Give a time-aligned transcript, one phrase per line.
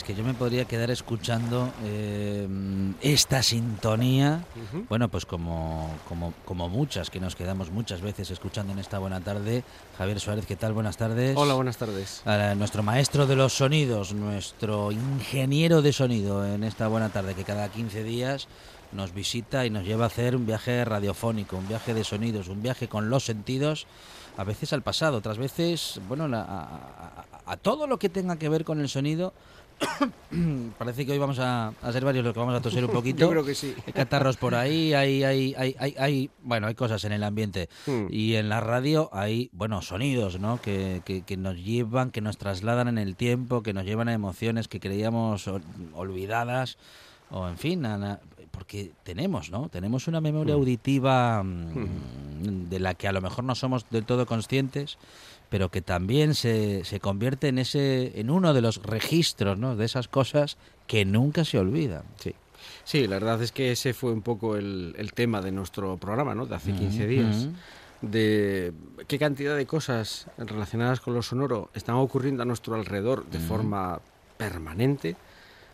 [0.00, 2.48] Es que yo me podría quedar escuchando eh,
[3.02, 4.42] esta sintonía,
[4.88, 9.20] bueno, pues como, como, como muchas que nos quedamos muchas veces escuchando en esta buena
[9.20, 9.62] tarde.
[9.98, 10.72] Javier Suárez, ¿qué tal?
[10.72, 11.36] Buenas tardes.
[11.36, 12.22] Hola, buenas tardes.
[12.26, 17.44] A nuestro maestro de los sonidos, nuestro ingeniero de sonido en esta buena tarde, que
[17.44, 18.48] cada 15 días
[18.92, 22.62] nos visita y nos lleva a hacer un viaje radiofónico, un viaje de sonidos, un
[22.62, 23.86] viaje con los sentidos,
[24.38, 28.36] a veces al pasado, otras veces, bueno, la- a, a- a todo lo que tenga
[28.36, 29.34] que ver con el sonido.
[30.78, 33.20] Parece que hoy vamos a, a ser varios los que vamos a toser un poquito.
[33.20, 33.74] Yo creo que sí.
[33.86, 37.68] Hay catarros por ahí, hay, hay, hay, hay, hay- bueno, hay cosas en el ambiente.
[37.86, 38.06] Hmm.
[38.10, 40.60] Y en la radio hay, bueno, sonidos, ¿no?
[40.60, 44.12] Que, que, que nos llevan, que nos trasladan en el tiempo, que nos llevan a
[44.12, 45.62] emociones que creíamos ol-
[45.94, 46.78] olvidadas,
[47.30, 49.68] o en fin, a na- porque tenemos, ¿no?
[49.68, 54.26] Tenemos una memoria auditiva mm, de la que a lo mejor no somos del todo
[54.26, 54.98] conscientes,
[55.50, 59.76] pero que también se, se convierte en ese, en uno de los registros, ¿no?
[59.76, 60.56] De esas cosas
[60.86, 62.04] que nunca se olvidan.
[62.18, 62.34] Sí.
[62.84, 66.34] Sí, la verdad es que ese fue un poco el, el tema de nuestro programa,
[66.34, 66.46] ¿no?
[66.46, 67.36] De hace 15 días.
[67.46, 67.52] Ujú.
[68.02, 68.72] De
[69.08, 74.00] qué cantidad de cosas relacionadas con lo sonoro están ocurriendo a nuestro alrededor de forma
[74.38, 75.16] permanente.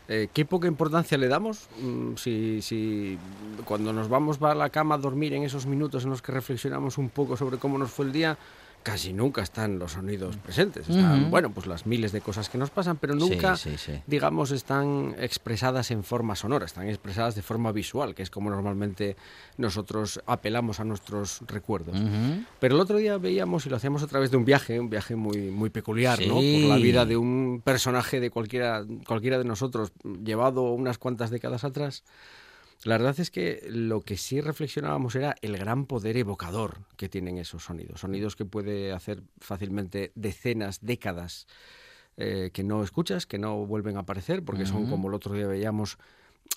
[0.09, 1.69] Eh, ¿Qué poca importancia le damos?
[1.81, 3.19] Mm, Si, si
[3.65, 6.99] cuando nos vamos a la cama a dormir en esos minutos en los que reflexionamos
[6.99, 8.37] un poco sobre cómo nos fue el día,
[8.87, 10.89] casi nunca están los sonidos presentes.
[10.89, 11.31] Están, Ujú.
[11.31, 14.01] bueno, pues las miles de cosas que nos pasan, pero nunca Sí, sí, sí.
[14.07, 19.17] digamos, están expresadas en forma sonora, están expresadas de forma visual, que es como normalmente
[19.58, 21.98] nosotros apelamos a nuestros recuerdos.
[21.98, 22.45] Ujú.
[22.61, 25.17] Pero el otro día veíamos y lo hacíamos a través de un viaje, un viaje
[25.17, 26.35] muy, muy peculiar, ¿no?
[26.35, 29.91] Por la vida de un personaje de cualquiera, cualquiera de nosotros,
[30.24, 32.05] llevado unas cuantas décadas atrás.
[32.85, 37.39] La verdad es que lo que sí reflexionábamos era el gran poder evocador que tienen
[37.39, 38.01] esos sonidos.
[38.01, 41.47] Sonidos que puede hacer fácilmente decenas, décadas
[42.17, 45.47] eh, que no escuchas, que no vuelven a aparecer, porque son, como el otro día
[45.47, 45.98] veíamos,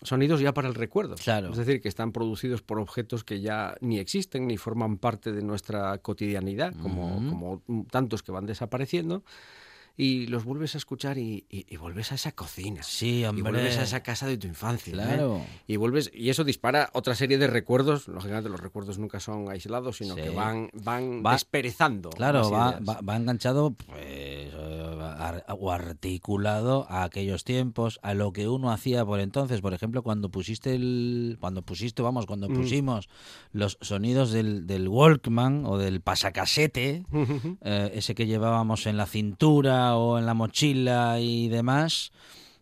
[0.03, 1.15] sonidos ya para el recuerdo.
[1.15, 1.51] Claro.
[1.51, 5.41] Es decir, que están producidos por objetos que ya ni existen ni forman parte de
[5.41, 9.23] nuestra cotidianidad, como tantos que van desapareciendo.
[10.01, 12.81] Y los vuelves a escuchar y, y- y vuelves a esa cocina.
[12.83, 13.51] Sí, Y hombre.
[13.51, 14.93] vuelves a esa casa de tu infancia.
[14.93, 14.95] ¿eh?
[14.95, 15.41] Claro.
[15.67, 18.07] Y vuelves y eso dispara otra serie de recuerdos.
[18.07, 20.21] Lógicamente los recuerdos nunca son aislados, sino Sí.
[20.21, 22.11] que van van Va- desperezando.
[22.11, 24.78] Claro, va, va, va enganchado pues, eh,
[25.13, 29.61] ar- o articulado a aquellos tiempos, a lo que uno hacía por entonces.
[29.61, 32.53] Por ejemplo, cuando pusiste el, cuando pusiste, vamos, cuando Mm.
[32.55, 33.09] pusimos
[33.51, 37.03] los sonidos del, del Walkman o del pasacasete,
[37.61, 42.11] eh, ese que llevábamos en la cintura o en la mochila y demás.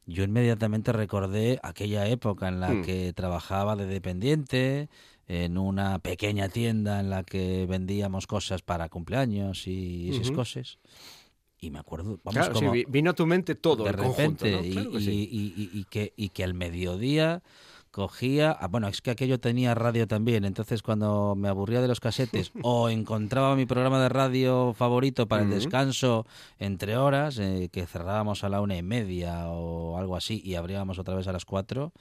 [0.05, 2.81] Yo inmediatamente recordé aquella época en la Mm.
[2.83, 4.89] que trabajaba de dependiente
[5.29, 10.77] en una pequeña tienda en la que vendíamos cosas para cumpleaños y esas cosas.
[11.59, 14.45] Y me acuerdo, vamos, Claro, como vi- vino a tu mente todo de el conjunto,
[14.45, 14.81] repente ¿no?
[14.81, 15.29] y, que y- sí.
[15.31, 17.41] y- y- y que, y que al mediodía
[17.91, 21.99] cogía, ah, bueno, es que aquello tenía radio también, entonces cuando me aburría de los
[21.99, 26.27] casetes o encontraba mi programa de radio favorito para el descanso
[26.59, 30.99] entre horas, eh, que cerrábamos a la una y media o algo así y abríamos
[30.99, 31.91] otra vez a las cuatro,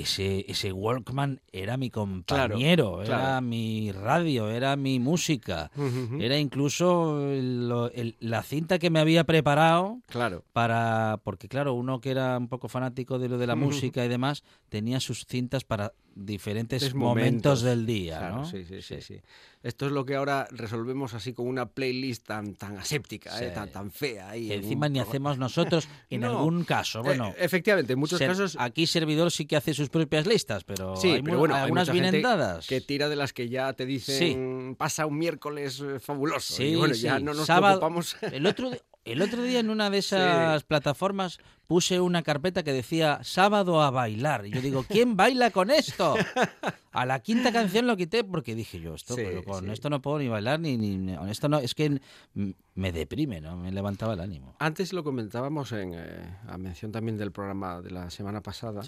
[0.00, 3.42] ese, ese Walkman era mi compañero, era claro.
[3.46, 5.70] mi radio, era mi música.
[6.18, 10.44] Era incluso el- lo- el- la cinta que me había preparado Claro.
[10.52, 14.08] para porque claro uno que era un poco fanático de lo de la música y
[14.08, 18.44] demás tenía sus cintas para diferentes Es momentos, del día Claro, ¿no?
[18.46, 19.20] sí, sí, sí, sí.
[19.62, 23.44] Esto es lo que ahora resolvemos así con una playlist tan, tan aséptica, Sí.
[23.44, 23.50] ¿eh?
[23.54, 24.34] tan, tan fea.
[24.34, 26.30] en encima un ni hacemos nosotros en No.
[26.30, 29.88] algún caso Eh, bueno efectivamente, en muchos ser- casos aquí servidor sí que hace sus
[29.88, 33.16] propias listas pero Sí, hay pero bueno, hay algunas mucha vienen dadas que tira de
[33.16, 36.54] las que ya te dicen pasa un miércoles eh, fabuloso.
[36.54, 38.16] Sí, y bueno, ya no nos Sábado- preocupamos.
[38.32, 38.70] El otro,
[39.04, 43.90] el otro día en una de esas plataformas puse una carpeta que decía sábado a
[43.90, 44.46] bailar.
[44.46, 46.14] Y yo digo, ¿quién baila con esto?
[46.92, 49.70] A la quinta canción lo quité porque dije yo, esto, Sí, pero con sí.
[49.70, 52.00] esto no puedo ni bailar ni, ni, con esto no, es que
[52.74, 53.56] me deprime, ¿no?
[53.56, 54.54] Me levantaba el ánimo.
[54.58, 58.82] Antes lo comentábamos en, eh, a mención también del programa de la semana pasada,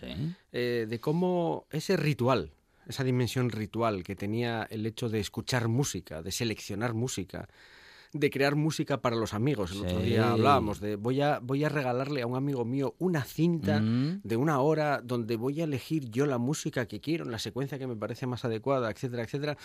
[0.53, 2.53] eh, de cómo ese ritual
[2.87, 7.49] esa dimensión ritual que tenía el hecho de escuchar música, de seleccionar música,
[8.15, 9.73] de crear música para los amigos.
[9.73, 13.25] El otro día hablábamos de voy a, voy a regalarle a un amigo mío una
[13.25, 14.21] cinta Mm.
[14.23, 17.79] de una hora donde voy a elegir yo la música que quiero, en la secuencia
[17.79, 19.59] que me parece más adecuada, etcétera, etcétera.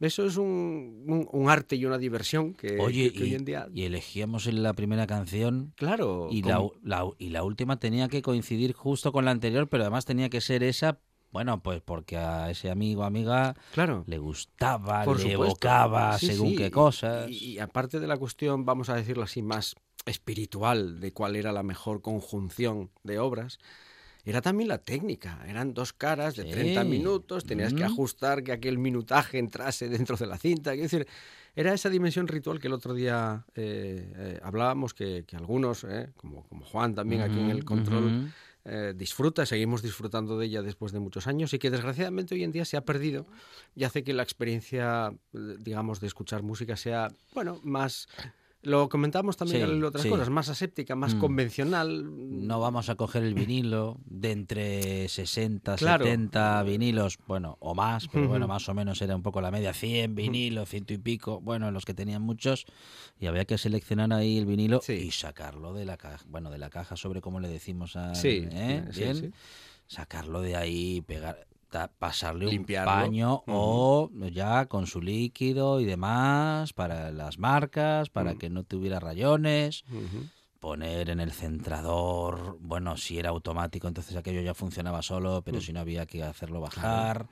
[0.00, 3.34] Eso es un, un- un arte y una diversión que, Oye, que- que y, hoy
[3.34, 3.68] en día...
[3.74, 6.28] y elegíamos en la primera canción Claro.
[6.30, 10.04] y la, la y la última tenía que coincidir justo con la anterior, pero además
[10.04, 11.00] tenía que ser esa,
[11.36, 14.04] bueno, pues porque a ese amigo amiga claro.
[14.06, 15.44] le gustaba, Por le supuesto.
[15.44, 17.28] evocaba Sí, según sí, qué cosas.
[17.28, 19.74] Y, y aparte de la cuestión, vamos a decirlo así, más
[20.06, 23.58] espiritual de cuál era la mejor conjunción de obras,
[24.24, 25.44] era también la técnica.
[25.46, 26.50] Eran dos caras de Sí.
[26.52, 30.72] 30 minutos, tenías que ajustar que aquel minutaje entrase dentro de la cinta.
[30.72, 31.06] Es decir,
[31.54, 36.08] era esa dimensión ritual que el otro día eh, eh, hablábamos, que, que algunos, eh,
[36.16, 38.32] como, como Juan también aquí en el control.
[38.68, 42.50] Eh, disfruta, seguimos disfrutando de ella después de muchos años y que desgraciadamente hoy en
[42.50, 43.24] día se ha perdido
[43.76, 48.08] y hace que la experiencia, eh, digamos, de escuchar música sea, bueno, más...
[48.62, 50.08] Lo comentamos también Sí, en otras sí.
[50.08, 51.18] cosas, más aséptica, más Mm.
[51.18, 52.04] convencional.
[52.46, 56.04] No vamos a coger el vinilo de entre 60, Claro.
[56.04, 58.54] 70 vinilos, bueno, o más, pero bueno, Ujú.
[58.54, 61.84] más o menos era un poco la media, 100 vinilos, ciento y pico, bueno, los
[61.84, 62.66] que tenían muchos,
[63.20, 64.94] y había que seleccionar ahí el vinilo Sí.
[64.94, 68.14] y sacarlo de la caja, bueno, de la caja sobre cómo le decimos a...
[68.16, 68.82] Sí, ¿eh?
[68.90, 69.30] sí, Bien, sí.
[69.86, 71.46] sacarlo de ahí, pegar
[71.98, 72.92] pasarle Limpiarlo.
[72.92, 78.38] un paño o ya con su líquido y demás para las marcas, para Mm.
[78.38, 79.84] que no tuviera rayones
[80.58, 85.60] poner en el centrador, bueno, si era automático, entonces aquello ya funcionaba solo, pero Mm.
[85.60, 87.28] si no había que hacerlo bajar.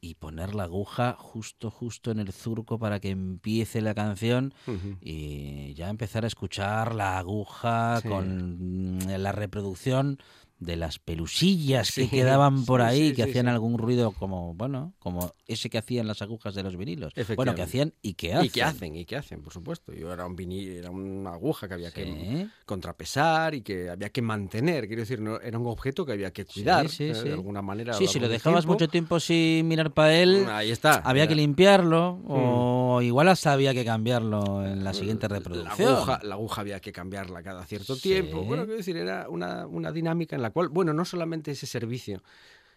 [0.00, 4.54] Y poner la aguja justo, justo en el surco para que empiece la canción
[5.00, 8.08] y ya empezar a escuchar la aguja Sí.
[8.08, 10.18] con la reproducción
[10.60, 14.92] de las pelusillas que quedaban por sí, ahí, sí, que hacían algún ruido como, bueno,
[14.98, 17.12] como ese que hacían las agujas de los vinilos.
[17.14, 17.62] Bueno, que Efectivamente.
[17.62, 18.44] hacían y que hacen.
[18.46, 19.92] Y que hacen, y que hacen, por supuesto.
[19.92, 24.22] Yo era un vinil, era una aguja que había que contrapesar y que había que
[24.22, 24.86] mantener.
[24.86, 27.94] Quiero decir, no, era un objeto que había que cuidar eh, de alguna manera.
[27.94, 28.72] Sí, si lo dejabas tiempo.
[28.74, 30.94] mucho tiempo sin mirar para él, Ahí está.
[31.04, 35.94] había que limpiarlo o igual hasta había que cambiarlo en la siguiente La reproducción.
[35.94, 38.42] aguja, la aguja había que cambiarla cada cierto tiempo.
[38.44, 42.22] Bueno, quiero decir, era una, una dinámica en la cual, bueno, no solamente ese servicio,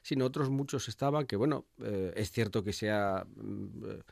[0.01, 4.03] sino otros muchos estaban que, bueno, eh, es cierto que se ha, mm, eh,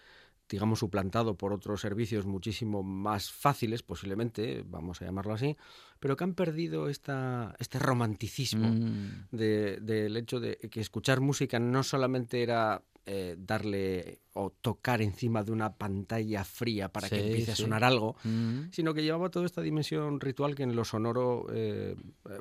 [0.51, 5.55] digamos, suplantado por otros servicios muchísimo más fáciles, posiblemente, vamos a llamarlo así,
[5.99, 11.57] pero que han perdido esta, este romanticismo Mm, de- del hecho de que escuchar música
[11.59, 17.21] no solamente era eh, darle o tocar encima de una pantalla fría para que Sí,
[17.25, 17.63] empiece a sí.
[17.63, 18.69] sonar algo, mm.
[18.71, 21.95] sino que llevaba toda esta dimensión ritual que en lo sonoro eh,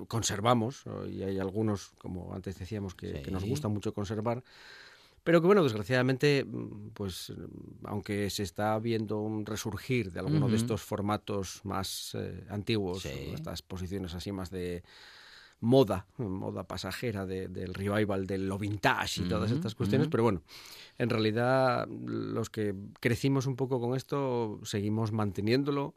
[0.06, 3.48] conservamos, y hay algunos, como antes decíamos, que, que nos Sí.
[3.48, 4.44] gusta mucho conservar,
[5.24, 10.46] pero que bueno, desgraciadamente, mm, pues mm, aunque se está viendo un resurgir de alguno
[10.46, 10.62] de Ujú.
[10.62, 13.30] estos formatos más eh, antiguos, Sí.
[13.34, 14.82] estas posiciones así más de
[15.62, 20.42] moda, moda pasajera de- del revival, de lo vintage y todas estas cuestiones, pero bueno,
[20.96, 25.94] en realidad los que crecimos un poco con esto seguimos manteniéndolo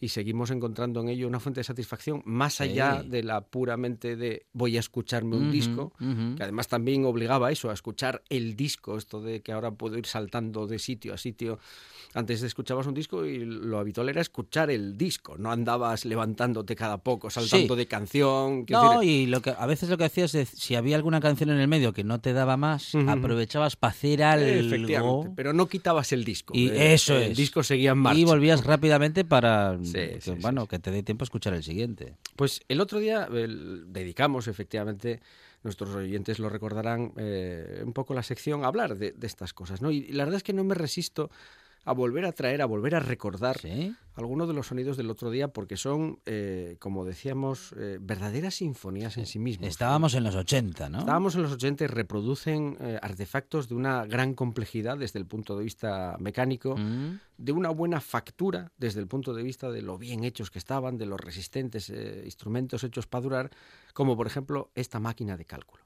[0.00, 3.08] y seguimos encontrando en ello una fuente de satisfacción más allá Sí.
[3.10, 6.36] de la puramente de voy a escucharme un Ujú, disco, ujú.
[6.36, 9.98] que además también obligaba a eso, a escuchar el disco, esto de que ahora puedo
[9.98, 11.58] ir saltando de sitio a sitio.
[12.14, 16.98] Antes escuchabas un disco y lo habitual era escuchar el disco, no andabas levantándote cada
[16.98, 17.78] poco, saltando Sí.
[17.78, 18.64] de canción.
[18.68, 21.50] No, decir, y lo que a veces lo que hacías es, si había alguna canción
[21.50, 23.08] en el medio que no te daba más, Ujú.
[23.08, 26.52] aprovechabas para hacer algo Efectivamente, pero no quitabas el disco.
[26.56, 27.36] Y eh, eso el es.
[27.38, 28.18] disco seguía en marcha.
[28.20, 30.68] y volvías rápidamente para Sí, que, sí, sí, bueno, sí.
[30.68, 32.16] que te dé tiempo a escuchar el siguiente.
[32.36, 35.20] Pues el otro día el- dedicamos efectivamente,
[35.62, 39.82] nuestros oyentes lo recordarán, eh, un poco la sección a hablar de, de estas cosas.
[39.82, 39.90] ¿no?
[39.90, 41.30] Y la verdad es que no me resisto
[41.84, 43.94] a volver a traer, a volver a recordar ¿Sí?
[44.14, 49.16] algunos de los sonidos del otro día porque son, eh, como decíamos, eh, verdaderas sinfonías
[49.16, 49.66] en sí mismos.
[49.68, 50.98] Estábamos en los 80, ¿no?
[51.00, 55.56] Estábamos en los 80 y reproducen eh, artefactos de una gran complejidad desde el punto
[55.56, 57.18] de vista mecánico, Mm.
[57.38, 60.98] de una buena factura desde el punto de vista de lo bien hechos que estaban,
[60.98, 61.90] de los resistentes
[62.24, 63.50] instrumentos hechos para durar,
[63.94, 65.82] como por ejemplo esta máquina de cálculo.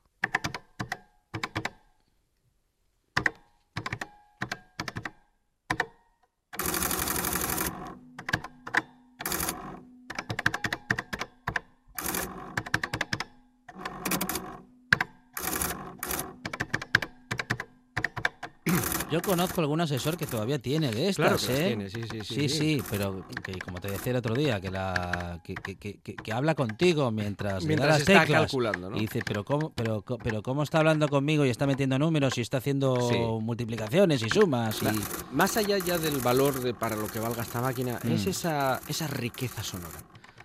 [19.25, 21.66] Conozco algún asesor que todavía tiene de estas, Claro que ¿eh?
[21.69, 22.83] tiene, sí, sí, sí, sí, sí.
[22.90, 26.54] pero que, como te decía el otro día, que la que, que- que- que- habla
[26.54, 28.40] contigo mientras, le da Mientras las está teclas.
[28.43, 28.97] calculando, ¿no?
[28.97, 32.40] Y dice, pero cómo, pero, pero cómo está hablando conmigo y está metiendo números y
[32.43, 33.16] está haciendo Sí.
[33.40, 34.95] multiplicaciones y sumas y La-
[35.33, 38.31] Más allá ya del valor de para lo que valga esta máquina, es Mm.
[38.31, 39.99] esa, esa riqueza sonora.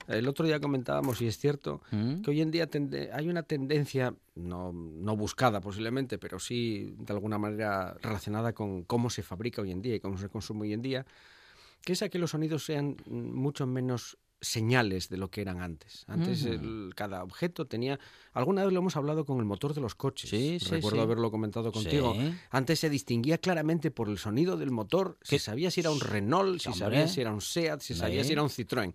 [0.09, 2.21] El otro día comentábamos, y es cierto, ¿Mm?
[2.21, 2.67] que hoy en día
[3.13, 9.11] hay una tendencia, no, no buscada posiblemente, pero sí de alguna manera relacionada con cómo
[9.11, 11.05] se fabrica hoy en día y cómo se consume hoy en día,
[11.83, 16.05] que es a que los sonidos sean mucho menos señales de lo que eran antes.
[16.07, 17.99] Antes el- cada objeto tenía...
[18.33, 20.29] Alguna vez lo hemos hablado con el motor de los coches.
[20.29, 21.03] Sí, sí, Recuerdo sí.
[21.03, 22.15] haberlo comentado contigo.
[22.51, 25.39] Antes se distinguía claramente por el sonido del motor, si ¿Qué?
[25.39, 28.43] sabía si era un Renault, si sabía si era un Seat, si sabía si era
[28.43, 28.93] un Citroën.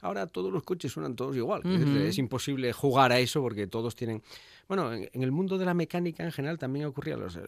[0.00, 1.62] Ahora todos los coches suenan todos igual.
[2.06, 4.22] Es imposible jugar a eso porque todos tienen...
[4.66, 7.42] Bueno, en, en el mundo de la mecánica en general también ocurría, los, eh,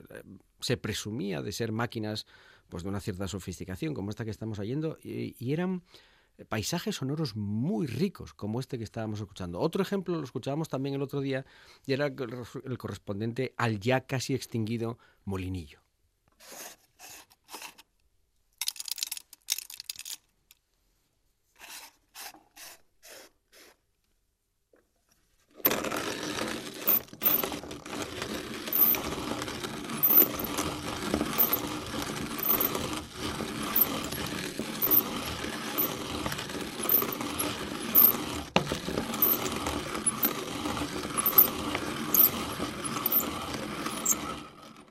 [0.61, 2.27] se presumía de ser máquinas
[2.69, 5.83] pues de una cierta sofisticación como esta que estamos oyendo y, y eran
[6.49, 9.61] paisajes sonoros muy ricos como este que estábamos escuchando.
[9.61, 11.45] Otro ejemplo lo escuchábamos también el otro día
[11.87, 15.83] y era el correspondiente al ya casi extinguido molinillo.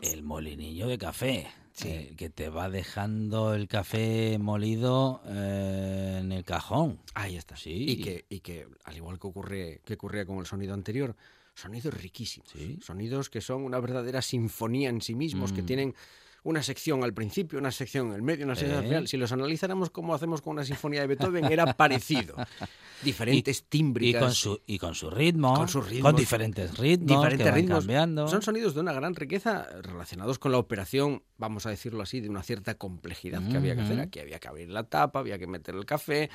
[0.02, 0.24] El
[0.88, 1.48] de café.
[1.74, 1.88] Sí.
[1.88, 7.00] eh, que te va dejando el café molido eh, en el cajón.
[7.14, 7.56] Ahí está.
[7.56, 7.86] Sí.
[7.88, 11.16] Y que, y que al igual que ocurre que ocurría con el sonido anterior,
[11.56, 12.50] sonidos riquísimos.
[12.52, 12.78] Sí.
[12.82, 15.66] Sonidos que son una verdadera sinfonía en sí mismos, que Mm.
[15.66, 15.96] tienen
[16.44, 18.88] una sección al principio, una sección en el medio, una sección al Eh.
[18.88, 19.08] final.
[19.08, 22.36] Si los analizáramos como hacemos con una sinfonía de Beethoven, era parecido.
[23.04, 24.22] Diferentes tímbricas.
[24.22, 25.56] Y con su, y con su ritmo.
[25.56, 26.12] Con sus ritmos.
[26.12, 27.08] Con diferentes ritmos.
[27.08, 27.80] diferentes que van ritmos.
[27.80, 28.28] cambiando.
[28.28, 32.30] Son sonidos de una gran riqueza relacionados con la operación, vamos a decirlo así, de
[32.30, 34.00] una cierta complejidad que había que hacer.
[34.02, 36.30] Aquí había que abrir la tapa, había que meter el café,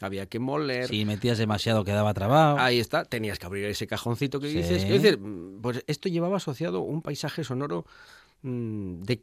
[0.00, 0.88] había que moler.
[0.88, 2.58] Si metías demasiado quedaba trabado.
[2.58, 4.58] Ahí está, tenías que abrir ese cajoncito que Sí.
[4.58, 4.84] dices.
[4.84, 5.18] Es decir,
[5.60, 7.84] pues esto llevaba asociado un paisaje sonoro
[8.42, 9.22] de,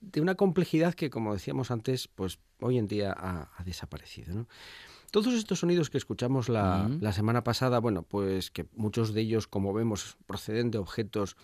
[0.00, 4.34] de una complejidad que, como decíamos antes, pues hoy en día ha, ha desaparecido.
[4.34, 4.48] ¿no?
[5.10, 7.02] Todos estos sonidos que escuchamos la, Mm.
[7.02, 11.36] la semana pasada, bueno, pues que muchos de ellos, como vemos, proceden de objetos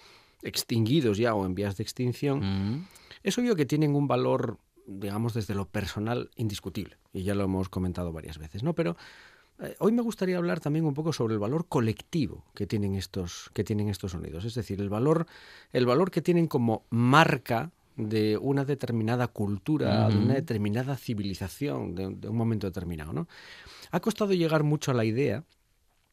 [0.43, 2.87] extinguidos ya o en vías de extinción, Mm.
[3.25, 6.97] es obvio que tienen un valor, digamos, desde lo personal indiscutible.
[7.13, 8.75] Y ya lo hemos comentado varias veces, ¿no?
[8.75, 8.97] Pero
[9.79, 13.65] hoy me gustaría hablar también un poco sobre el valor colectivo que tienen estos, que
[13.65, 14.45] tienen estos sonidos.
[14.45, 15.27] Es decir, el valor,
[15.73, 22.15] el valor que tienen como marca de una determinada cultura, de una determinada civilización, de,
[22.15, 23.27] de un momento determinado, ¿no?
[23.91, 25.45] Ha costado llegar mucho a la idea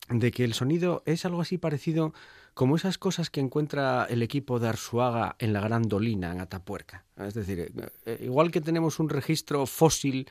[0.09, 2.13] de que el sonido es algo así parecido
[2.55, 7.03] como esas cosas que encuentra el equipo de Arsuaga en la Gran Dolina, en Atapuerca.
[7.17, 7.71] Es decir, eh,
[8.05, 10.27] eh, igual que tenemos un registro fósil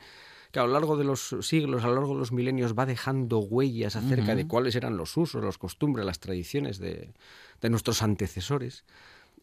[0.55, 3.39] que a lo largo de los siglos, a lo largo de los milenios, va dejando
[3.39, 7.13] huellas acerca de cuáles eran los usos, las costumbres, las tradiciones de,
[7.59, 8.85] de nuestros antecesores,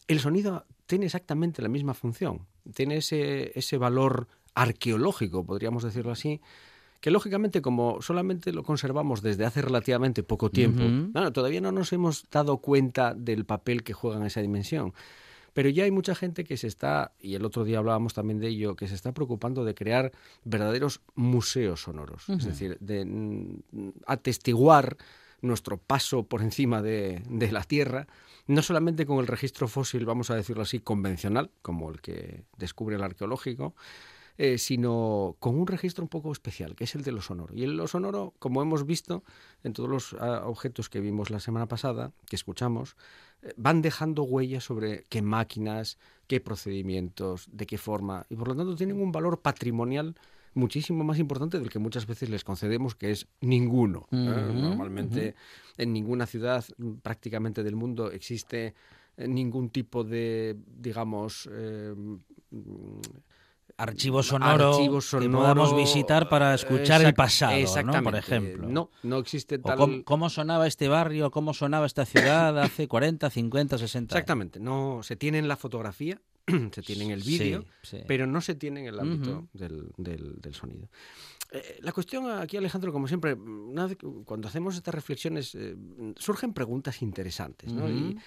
[0.07, 2.47] el sonido tiene exactamente la misma función.
[2.73, 6.41] Tiene ese, ese valor arqueológico, podríamos decirlo así,
[6.99, 11.93] que lógicamente como solamente lo conservamos desde hace relativamente poco tiempo, bueno, todavía no nos
[11.93, 14.95] hemos dado cuenta del papel que juega en esa dimensión.
[15.53, 18.47] Pero ya hay mucha gente que se está, y el otro día hablábamos también de
[18.47, 20.11] ello, que se está preocupando de crear
[20.43, 22.27] verdaderos museos sonoros.
[22.29, 23.61] Es decir, de
[24.07, 24.97] atestiguar
[25.41, 28.07] nuestro paso por encima de, de la Tierra,
[28.47, 32.95] no solamente con el registro fósil, vamos a decirlo así, convencional, como el que descubre
[32.95, 33.75] el arqueológico,
[34.37, 37.53] eh, sino con un registro un poco especial, que es el de lo sonoro.
[37.53, 39.23] Y el lo sonoro, como hemos visto
[39.63, 42.95] en todos los ah, objetos que vimos la semana pasada, que escuchamos,
[43.43, 48.55] eh, van dejando huellas sobre qué máquinas, qué procedimientos, de qué forma, y por lo
[48.55, 50.15] tanto tienen un valor patrimonial
[50.55, 54.07] muchísimo más importante del que muchas veces les concedemos, que es ninguno.
[54.11, 54.15] ¿eh?
[54.15, 55.35] Normalmente
[55.77, 56.63] en ninguna ciudad
[57.01, 58.73] prácticamente del mundo existe
[59.17, 61.93] ningún tipo de, digamos, eh,
[63.75, 67.57] Archivo sonoro, archivo que podamos sonoro, visitar para escuchar el pasado, ¿no?
[67.57, 68.19] Por exactamente.
[68.19, 68.67] ejemplo.
[68.69, 69.77] No, no existe O tal...
[69.77, 74.21] cómo, cómo sonaba este barrio, cómo sonaba esta ciudad hace 40, 50, 60 años.
[74.21, 76.21] Exactamente, no se tiene en la fotografía,
[76.71, 78.03] se tiene en el vídeo, Sí, sí.
[78.07, 80.87] pero no se tiene en el ámbito del, del- del sonido.
[81.51, 83.35] Eh, la cuestión aquí, Alejandro, como siempre,
[84.25, 85.75] cuando hacemos estas reflexiones, eh,
[86.17, 87.71] surgen preguntas interesantes.
[87.73, 87.89] ¿no?
[87.89, 88.17] Y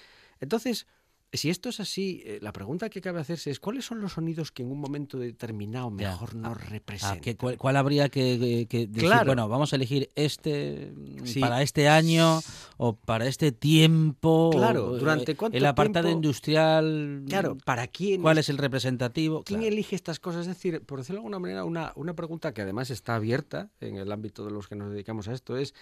[0.40, 0.86] entonces,
[1.32, 4.52] si esto es así, eh, la pregunta que cabe hacerse es cuáles son los sonidos
[4.52, 6.10] que en un momento determinado Ya.
[6.12, 7.20] mejor nos Ah, representan.
[7.20, 9.08] ¿qué- cuál, cuál habría que, que decir?
[9.08, 9.26] Claro.
[9.26, 11.40] Bueno, vamos a elegir este mm, Sí.
[11.40, 12.40] para este año
[12.78, 14.50] o para este tiempo.
[14.52, 16.16] Claro, o, eh, ¿durante cuánto El apartado tiempo?
[16.26, 17.24] industrial.
[17.28, 18.22] Claro, ¿para quién?
[18.22, 19.42] ¿Cuál es el representativo?
[19.44, 19.72] ¿Quién Claro.
[19.74, 20.42] elige estas cosas?
[20.42, 23.96] Es decir, por decirlo de alguna manera, una, una pregunta que además está abierta en
[23.96, 25.74] el ámbito de los que nos dedicamos a esto es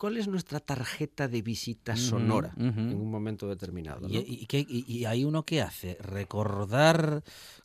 [0.00, 4.08] ¿cuál es nuestra tarjeta de visita sonora en un momento determinado?
[4.08, 4.20] ¿Y, ¿no?
[4.26, 5.98] y, qué- y- y hay uno que hace?
[6.00, 7.22] ¿Recordar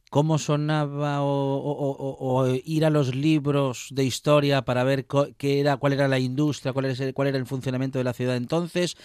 [0.10, 5.06] cómo sonaba o, o- o- o ir a los libros de historia para ver
[5.38, 8.36] qué era, cuál era la industria, cuál era, cuál era el funcionamiento de la ciudad
[8.36, 8.96] entonces?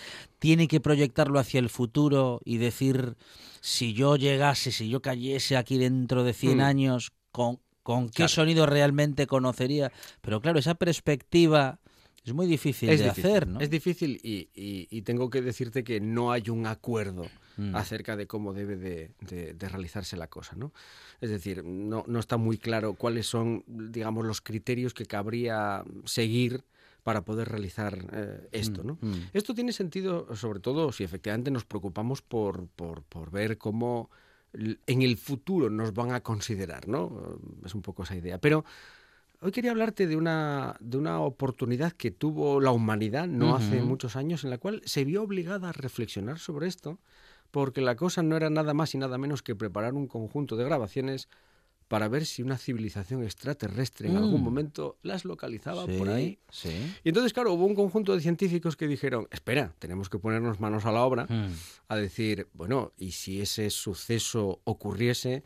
[0.40, 3.16] ¿Tiene que proyectarlo hacia el futuro y decir,
[3.60, 6.62] si yo llegase, si yo cayese aquí dentro de 100 Mm.
[6.62, 8.28] años, ¿con, con qué Claro.
[8.30, 9.92] sonido realmente conocería?
[10.20, 11.79] Pero claro, esa perspectiva
[12.24, 13.60] es muy difícil es de difícil, hacer, ¿no?
[13.60, 17.24] Es difícil y, y- y tengo que decirte que no hay un acuerdo
[17.56, 17.74] Mm.
[17.76, 20.72] acerca de cómo debe de, de- de realizarse la cosa, ¿no?
[21.20, 26.64] Es decir, no, no está muy claro cuáles son, digamos, los criterios que cabría seguir
[27.02, 28.98] para poder realizar eh, esto, ¿no?
[29.00, 29.14] Mm.
[29.34, 34.10] Esto tiene sentido, sobre todo, si efectivamente nos preocupamos por, por, por ver cómo
[34.52, 37.38] en el futuro nos van a considerar, ¿no?
[37.64, 38.38] Es un poco esa idea.
[38.38, 38.64] Pero
[39.40, 44.16] hoy quería hablarte de una, de una oportunidad que tuvo la humanidad no hace muchos
[44.16, 46.98] años, en la cual se vio obligada a reflexionar sobre esto,
[47.50, 50.64] porque la cosa no era nada más y nada menos que preparar un conjunto de
[50.64, 51.28] grabaciones
[51.88, 54.44] para ver si una civilización extraterrestre en algún Mm.
[54.44, 56.38] momento las localizaba Sí, por ahí.
[56.50, 56.68] sí.
[57.02, 60.84] Y entonces, claro, hubo un conjunto de científicos que dijeron, espera, tenemos que ponernos manos
[60.86, 61.50] a la obra Mm.
[61.88, 65.42] a decir, bueno, y si ese suceso ocurriese,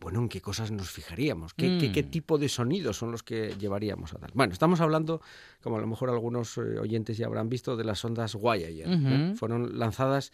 [0.00, 1.52] bueno, ¿en qué cosas nos fijaríamos?
[1.54, 2.10] ¿Qué, qué- qué Mm.
[2.10, 4.30] tipo de sonidos son los que llevaríamos a dar?
[4.34, 5.20] Bueno, estamos hablando,
[5.62, 8.88] como a lo mejor algunos eh, oyentes ya habrán visto, de las ondas Voyager.
[8.88, 8.96] ¿eh?
[9.28, 9.36] Ujú.
[9.36, 10.32] Fueron lanzadas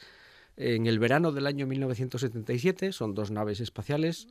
[0.56, 4.28] en el verano del año 1977, son dos naves espaciales.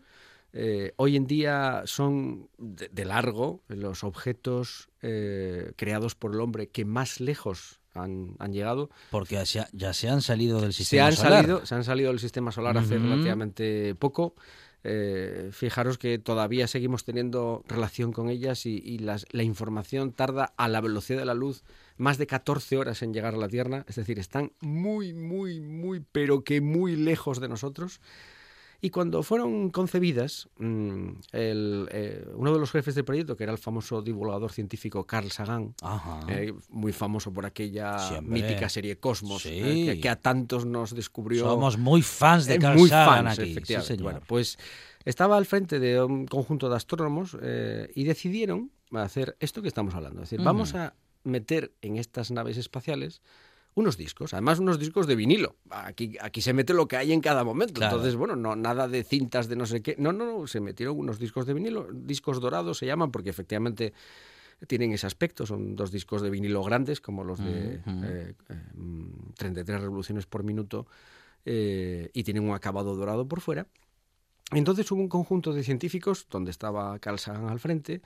[0.54, 6.68] Eh, hoy en día son de, de largo los objetos eh, creados por el hombre
[6.70, 8.90] que más lejos han, han llegado.
[9.12, 11.34] Porque ya, se- ya se han salido del Se sistema han, solar.
[11.42, 13.04] salido, se han salido del sistema solar hace Ujú.
[13.06, 14.36] relativamente poco.
[14.88, 20.54] Eh, fijaros que todavía seguimos teniendo relación con ellas y, y las- la información tarda
[20.58, 21.64] a la velocidad de la luz
[21.98, 23.84] más de 14 horas en llegar a la Tierra.
[23.88, 28.00] Es decir, están muy, muy, muy, pero que muy lejos de nosotros.
[28.82, 33.52] Y cuando fueron concebidas, mm, el, eh, uno de los jefes del proyecto, que era
[33.52, 35.74] el famoso divulgador científico Carl Sagan,
[36.30, 39.50] eh, muy famoso por aquella mítica serie Cosmos, Sí.
[39.54, 41.46] eh, que, que a tantos nos descubrió.
[41.46, 43.46] Somos muy fans de Carl muy Sagan fans, aquí.
[43.48, 43.88] Sí, efectivamente.
[43.88, 44.04] señor.
[44.04, 44.58] Bueno, pues
[45.06, 47.38] estaba al frente de un conjunto de astrónomos
[47.96, 50.22] y decidieron hacer esto que estamos hablando.
[50.22, 50.46] Es decir, Ujú.
[50.46, 53.22] vamos a meter en estas naves espaciales
[53.76, 55.58] unos discos, además unos discos de vinilo.
[55.70, 57.76] Aquí, aquí se mete lo que hay en cada momento.
[57.76, 57.98] Claro.
[57.98, 59.96] Entonces, bueno, no nada de cintas de no sé qué.
[60.00, 63.94] No, no, no, se metieron unos discos de vinilo, discos dorados se llaman porque efectivamente
[64.68, 65.46] tienen ese aspecto.
[65.46, 68.06] Son dos discos de vinilo grandes, como los de Ujú.
[68.06, 70.88] eh, eh, mm, 33 revoluciones por minuto,
[71.44, 73.68] eh, y tienen un acabado dorado por fuera.
[74.52, 78.02] Entonces hubo un conjunto de científicos, donde estaba Carl Sagan al frente,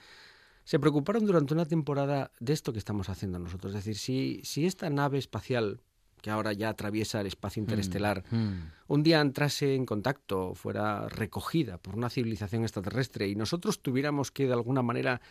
[0.69, 3.73] se preocuparon durante una temporada de esto que estamos haciendo nosotros.
[3.73, 5.81] Es decir, si, si esta nave espacial,
[6.21, 8.69] que ahora ya atraviesa el espacio interestelar, Mm.
[8.87, 14.45] un día entrase en contacto, fuera recogida por una civilización extraterrestre y nosotros tuviéramos que
[14.45, 15.21] de alguna manera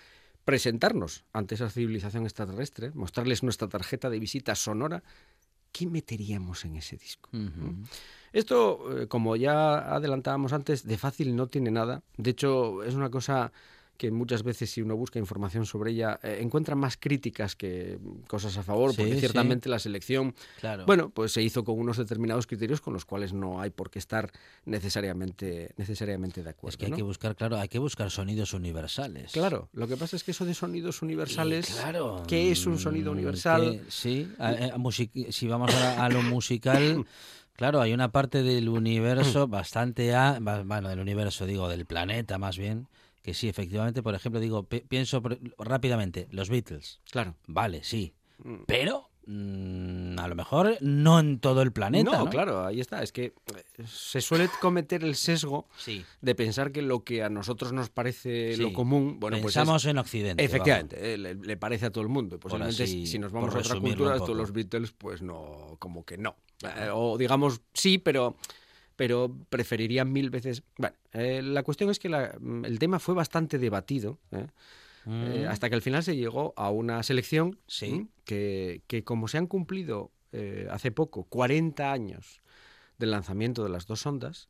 [0.45, 5.05] presentarnos ante esa civilización extraterrestre, mostrarles nuestra tarjeta de visita sonora,
[5.71, 7.31] ¿qué meteríamos en ese disco?
[7.33, 7.85] Ujú.
[8.33, 12.03] Esto, eh, como ya adelantábamos antes, de fácil no tiene nada.
[12.17, 13.53] De hecho, es una cosa
[13.99, 18.57] que muchas veces si uno busca información sobre ella eh, encuentra más críticas que cosas
[18.57, 19.19] a favor, Sí, porque sí.
[19.21, 20.85] ciertamente la selección Claro.
[20.87, 23.99] bueno, pues se hizo con unos determinados criterios con los cuales no hay por qué
[23.99, 24.31] estar
[24.65, 26.71] necesariamente, necesariamente de acuerdo.
[26.71, 26.97] es que hay ¿no?
[26.97, 29.33] que buscar, claro, hay que buscar sonidos universales.
[29.33, 32.23] Claro, lo que pasa es que eso de sonidos universales, claro.
[32.27, 33.83] ¿qué es un sonido mm, universal?
[33.85, 37.05] que- sí, a- a music- si vamos a, a lo musical,
[37.57, 42.57] claro, hay una parte del universo bastante, a, bueno, del universo, digo, del planeta más
[42.57, 42.87] bien,
[43.23, 47.35] que sí, efectivamente, por ejemplo, digo, pi- pienso por- rápidamente, los Beatles, Claro.
[47.47, 48.55] vale, sí, Mm.
[48.67, 52.31] pero mm, a lo mejor no en todo el planeta, no, ¿no?
[52.31, 53.03] claro, ahí está.
[53.03, 56.03] Es que eh, se suele cometer el sesgo Sí.
[56.23, 58.63] de pensar que lo que a nosotros nos parece Sí.
[58.63, 60.43] lo común, bueno, pues es- Pensamos en Occidente.
[60.43, 62.37] Efectivamente, eh, le, le parece a todo el mundo.
[62.37, 64.33] Y Posiblemente así, si nos vamos a otra cultura, poco.
[64.33, 66.37] los Beatles, pues no, como que no.
[66.63, 68.35] Eh, o digamos sí, pero,
[68.99, 70.65] pero preferiría mil veces.
[70.77, 74.19] Bueno, eh, la cuestión es que la- mm, el tema fue bastante debatido.
[74.33, 74.47] ¿eh?
[75.07, 75.51] Eh, Mm.
[75.51, 77.59] hasta que al final se llegó a una selección
[78.25, 80.11] que, que como se han cumplido
[80.71, 82.43] hace poco 40 años
[82.99, 84.49] del lanzamiento de las dos sondas,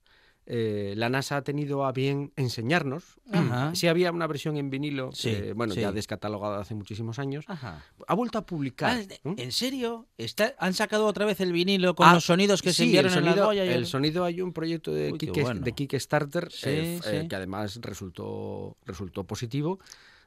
[0.51, 3.19] eh, la NASA ha tenido a bien enseñarnos.
[3.31, 3.75] Ajá.
[3.75, 5.81] Si había una versión en vinilo, Sí, eh, bueno, sí.
[5.83, 7.85] ya descatalogada hace muchísimos años, Ajá.
[8.07, 8.99] ha vuelto a publicar.
[9.25, 9.35] Ah.
[9.37, 10.07] ¿En serio?
[10.17, 13.13] ¿Está, ¿Han sacado otra vez el vinilo con Ah, los sonidos que se sí, enviaron
[13.13, 13.67] el en la Goya?
[13.67, 15.61] y El sonido hay un proyecto de, Uy, qué Kick- bueno.
[15.61, 17.29] de Kickstarter Sí, eh, sí.
[17.29, 19.79] que además resultó, resultó positivo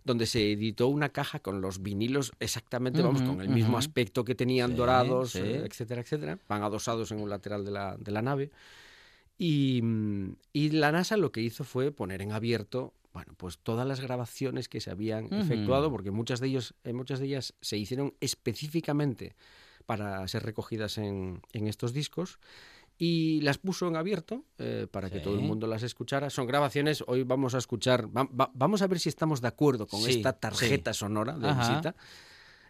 [0.03, 4.33] donde se editó una caja con los vinilos exactamente, vamos, con el mismo aspecto que
[4.33, 5.39] tenían Sí, dorados, sí.
[5.43, 6.39] etcétera, etcétera.
[6.49, 8.49] Van adosados en un lateral de la, de la nave.
[9.43, 13.87] Y, mm, y la NASA lo que hizo fue poner en abierto, bueno, pues todas
[13.87, 17.75] las grabaciones que se habían efectuado, porque muchas de, ellos, eh, muchas de ellas se
[17.75, 19.35] hicieron específicamente
[19.87, 22.37] para ser recogidas en, en estos discos
[22.99, 26.29] y las puso en abierto eh, para que todo el mundo las escuchara.
[26.29, 29.87] Son grabaciones, hoy vamos a escuchar, va- va- vamos a ver si estamos de acuerdo
[29.87, 30.99] con Sí, esta tarjeta sí.
[30.99, 31.59] sonora de Ajá.
[31.61, 31.95] visita.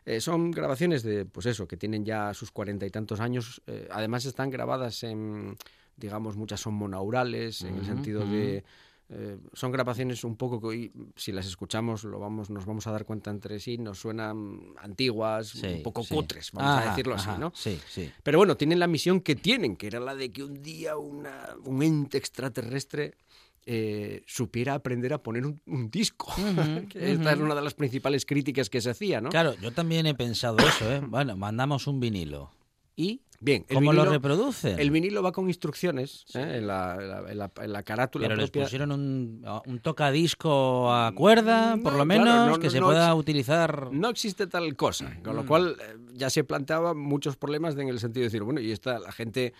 [0.05, 3.61] Eh, son grabaciones de, pues eso, que tienen ya sus cuarenta y tantos años.
[3.67, 5.57] eh, además están grabadas en,
[5.97, 8.63] digamos, muchas son monaurales, en el sentido de...
[9.09, 12.91] eh, son grabaciones un poco que hoy, si las escuchamos, lo vamos, nos vamos a
[12.91, 16.15] dar cuenta entre sí, nos suenan antiguas, Sí, un poco sí.
[16.15, 17.51] cutres, vamos a Ajá, decirlo así, ¿no?
[17.53, 18.09] Sí, sí.
[18.23, 21.49] Pero bueno, tienen la misión que tienen, que era la de que un día una,
[21.65, 23.15] un ente extraterrestre
[23.65, 26.33] eh, supiera aprender a poner un, un disco.
[26.95, 29.29] Esta es una de las principales críticas que se hacía, ¿no?
[29.29, 30.99] Claro, yo también he pensado eso, ¿eh?
[31.05, 32.49] Bueno, mandamos un vinilo.
[32.95, 34.79] ¿Y Bien, el cómo lo vinilo, reproducen?
[34.79, 36.57] el vinilo va con instrucciones ¿eh?
[36.57, 40.93] en, la, en la- en la- en la carátula Pero les pusieron un, un tocadisco
[40.93, 43.91] a cuerda, por No, lo claro, menos, no, que no, se no pueda utilizar.
[43.91, 45.47] No existe tal cosa, con lo Mm.
[45.47, 48.99] cual eh, ya se planteaban muchos problemas en el sentido de decir, bueno, y esta
[48.99, 49.53] la gente,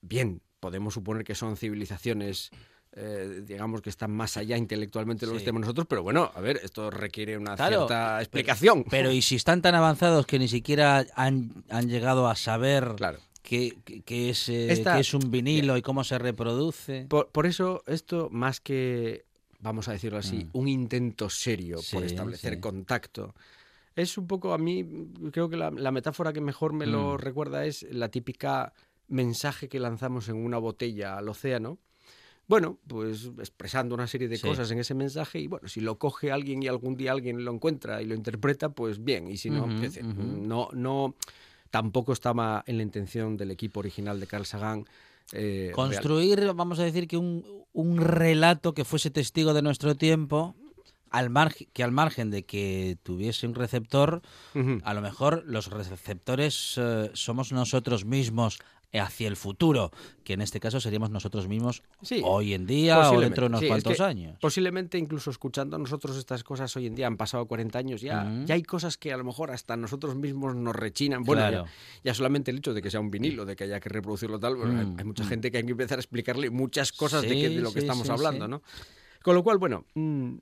[0.00, 2.50] bien, podemos suponer que son civilizaciones,
[2.92, 6.40] eh, digamos, que están más allá intelectualmente de lo que estemos nosotros, pero bueno, a
[6.40, 8.84] ver, esto requiere una Claro, cierta explicación.
[8.90, 13.18] Pero ¿y si están tan avanzados que ni siquiera han, han llegado a saber Claro.
[13.42, 17.06] qué, qué- qué es, eh, Esta- qué es un vinilo y cómo se reproduce?
[17.08, 19.24] Por, por eso esto, más que,
[19.60, 20.48] vamos a decirlo así, Mm.
[20.54, 22.60] un intento serio por establecer sí.
[22.60, 23.34] contacto,
[23.94, 24.84] es un poco a mí,
[25.30, 27.18] creo que la, la metáfora que mejor me lo Mm.
[27.18, 28.72] recuerda es la típica
[29.06, 31.78] mensaje que lanzamos en una botella al océano.
[32.50, 34.42] Bueno, pues expresando una serie de Sí.
[34.42, 37.52] cosas en ese mensaje y bueno, si lo coge alguien y algún día alguien lo
[37.52, 40.20] encuentra y lo interpreta, pues bien, y si no, Ujú, es decir, ujú.
[40.20, 41.14] no, no,
[41.70, 44.84] tampoco estaba en la intención del equipo original de Carl Sagan.
[45.32, 49.94] eh, real- Construir, vamos a decir, que un, un relato que fuese testigo de nuestro
[49.94, 50.56] tiempo,
[51.10, 54.22] al margen, que al margen de que tuviese un receptor,
[54.82, 58.58] a lo mejor los receptores eh, somos nosotros mismos
[58.92, 59.92] hacia el futuro,
[60.24, 63.60] que en este caso seríamos nosotros mismos Sí, hoy en día o dentro de unos
[63.60, 64.36] Sí, es cuantos que años.
[64.40, 68.54] Posiblemente incluso escuchando nosotros estas cosas hoy en día, han pasado 40 años, ya, ya
[68.54, 71.22] hay cosas que a lo mejor hasta nosotros mismos nos rechinan.
[71.22, 71.64] Bueno, Claro.
[71.66, 71.70] ya,
[72.04, 74.56] ya solamente el hecho de que sea un vinilo, de que haya que reproducirlo tal,
[74.56, 75.28] bueno, hay- Mm, hay, mucha mm.
[75.28, 77.78] gente que hay que empezar a explicarle muchas cosas de, Sí, que- de lo que
[77.80, 78.48] estamos hablando.
[78.48, 78.62] ¿no?
[79.22, 80.36] Con lo cual, bueno, mm,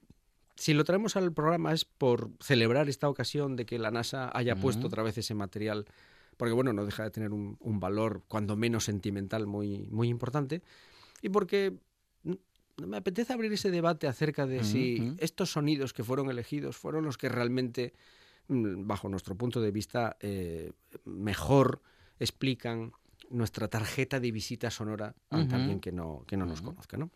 [0.57, 4.57] si lo traemos al programa es por celebrar esta ocasión de que la NASA haya
[4.57, 5.87] puesto otra vez ese material,
[6.39, 10.63] porque bueno, no deja de tener un, un valor, cuando menos sentimental, muy, muy importante,
[11.21, 11.77] y porque
[12.79, 17.19] me apetece abrir ese debate acerca de si estos sonidos que fueron elegidos fueron los
[17.19, 17.93] que realmente,
[18.47, 20.73] mm, bajo nuestro punto de vista, eh,
[21.05, 21.83] mejor
[22.19, 22.93] explican
[23.31, 25.49] nuestra tarjeta de visita sonora Ujú.
[25.53, 27.11] alguien que no, que no nos conozca, ¿no?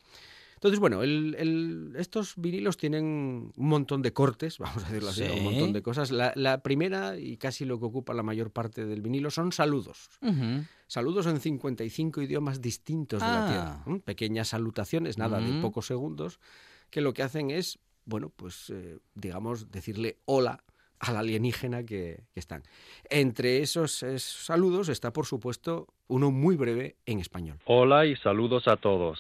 [0.63, 5.25] Entonces, bueno, el- el- estos vinilos tienen un montón de cortes, vamos a decirlo así,
[5.25, 6.13] un montón de cosas.
[6.13, 10.09] La, la primera, y casi lo que ocupa la mayor parte del vinilo, son saludos.
[10.21, 10.65] Ujú.
[10.87, 13.83] Saludos en 55 idiomas distintos de la Ah.
[13.85, 14.01] Tierra.
[14.05, 16.39] Pequeñas salutaciones, nada de pocos segundos,
[16.91, 20.63] que lo que hacen es, bueno, pues, eh, digamos, decirle hola
[21.01, 22.63] al alienígena que, que están.
[23.11, 27.59] Entre esos, esos saludos está, por supuesto, uno muy breve en español.
[27.65, 29.19] Hola y saludos a todos.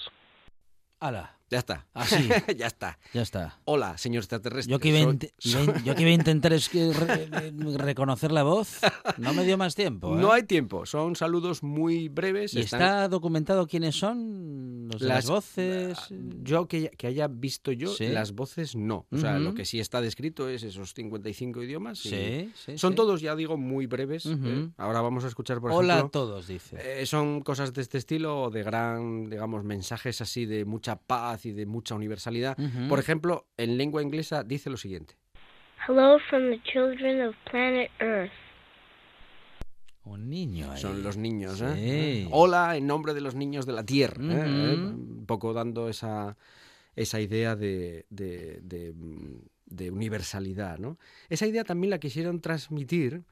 [1.02, 1.41] Allah.
[1.52, 1.86] Ya está.
[1.92, 2.28] Así.
[2.56, 2.98] ya está.
[3.12, 3.60] ya está.
[3.66, 4.70] Hola, señor extraterrestre.
[4.72, 7.26] Yo que, iba a Soy- a in- yo que iba a intentar es que re-
[7.26, 8.80] re- reconocer la voz,
[9.18, 10.16] no me dio más tiempo.
[10.16, 10.20] ¿eh?
[10.20, 12.54] No hay tiempo, son saludos muy breves.
[12.54, 15.98] ¿Y están- está documentado quiénes son los las, Las- voces?
[16.42, 18.08] Yo que, que haya visto yo, Sí.
[18.08, 19.06] las voces no.
[19.10, 22.06] O sea, lo que sí está descrito es esos 55 idiomas.
[22.06, 22.96] y Sí, sí, Son sí.
[22.96, 24.24] todos, ya digo, muy breves.
[24.24, 24.70] ¿eh?
[24.78, 26.10] Ahora vamos a escuchar, por Hola a ejemplo...
[26.22, 26.78] todos, dice.
[27.02, 31.52] eh, son cosas de este estilo, de gran, digamos, mensajes así de mucha paz y
[31.52, 32.58] de mucha universalidad.
[32.58, 32.88] Ujú.
[32.88, 35.14] Por ejemplo, en lengua inglesa dice lo siguiente.
[35.88, 38.30] Hello from the children of planet Earth.
[40.04, 40.80] Un niño ahí.
[40.80, 41.58] Son los niños.
[41.58, 41.64] Sí.
[41.66, 42.28] ¿eh?
[42.32, 44.22] Hola en nombre de los niños de la Tierra.
[44.24, 44.44] ¿eh?
[44.46, 44.74] ¿eh?
[44.74, 44.86] Ujú.
[44.88, 46.36] Un poco dando esa,
[46.96, 50.78] esa idea de, de- de, mm, de universalidad.
[50.78, 50.98] ¿no?
[51.28, 53.24] Esa idea también la quisieron transmitir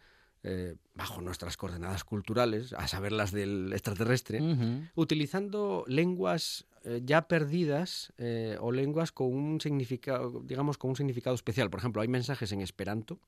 [0.42, 4.88] eh, bajo nuestras coordenadas culturales, a saber las del extraterrestre, Ujú.
[4.94, 11.34] utilizando lenguas eh, ya perdidas eh, o lenguas con un significado, digamos, con un significado
[11.34, 11.68] especial.
[11.70, 13.18] Por ejemplo, hay mensajes en esperanto,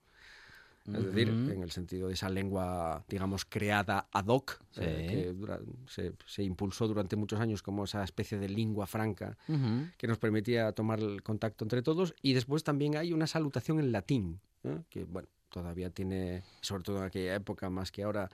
[0.86, 4.80] es decir, en el sentido de esa lengua, digamos, creada ad hoc, Sí.
[4.82, 9.36] eh, que dura- se, se impulsó durante muchos años como esa especie de lengua franca
[9.46, 9.86] Ujú.
[9.96, 12.14] que nos permitía tomar el contacto entre todos.
[12.20, 14.80] Y después también hay una salutación en latín, ¿eh?
[14.90, 18.28] que, bueno, todavía tiene, sobre todo en aquella época más que ahora,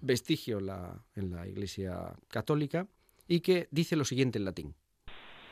[0.00, 2.86] vestigio en la, en la Iglesia Católica,
[3.28, 4.74] y que dice lo siguiente en latín.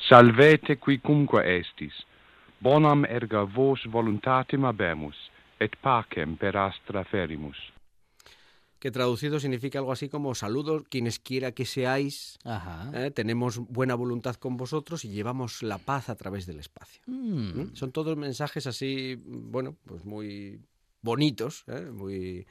[0.09, 1.95] Salvete quicumque estis,
[2.61, 5.17] bonam erga vos voluntatem habemus,
[5.61, 7.73] et pacem per astra ferimus.
[8.83, 12.91] que traducido significa algo así como saludos quienes quiera que seáis, Ajá.
[12.93, 13.13] ¿eh?
[13.13, 17.01] tenemos buena voluntad con vosotros y llevamos la paz a través del espacio.
[17.07, 17.61] Mm.
[17.61, 17.67] ¿eh?
[17.75, 20.59] Son todos mensajes así, bueno, pues muy
[21.03, 21.91] bonitos, ¿eh?
[21.93, 22.47] muy,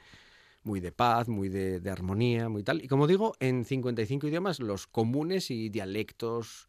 [0.62, 2.84] muy de paz, muy de, de armonía, muy tal.
[2.84, 6.68] Y como digo, en 55 idiomas, los comunes y dialectos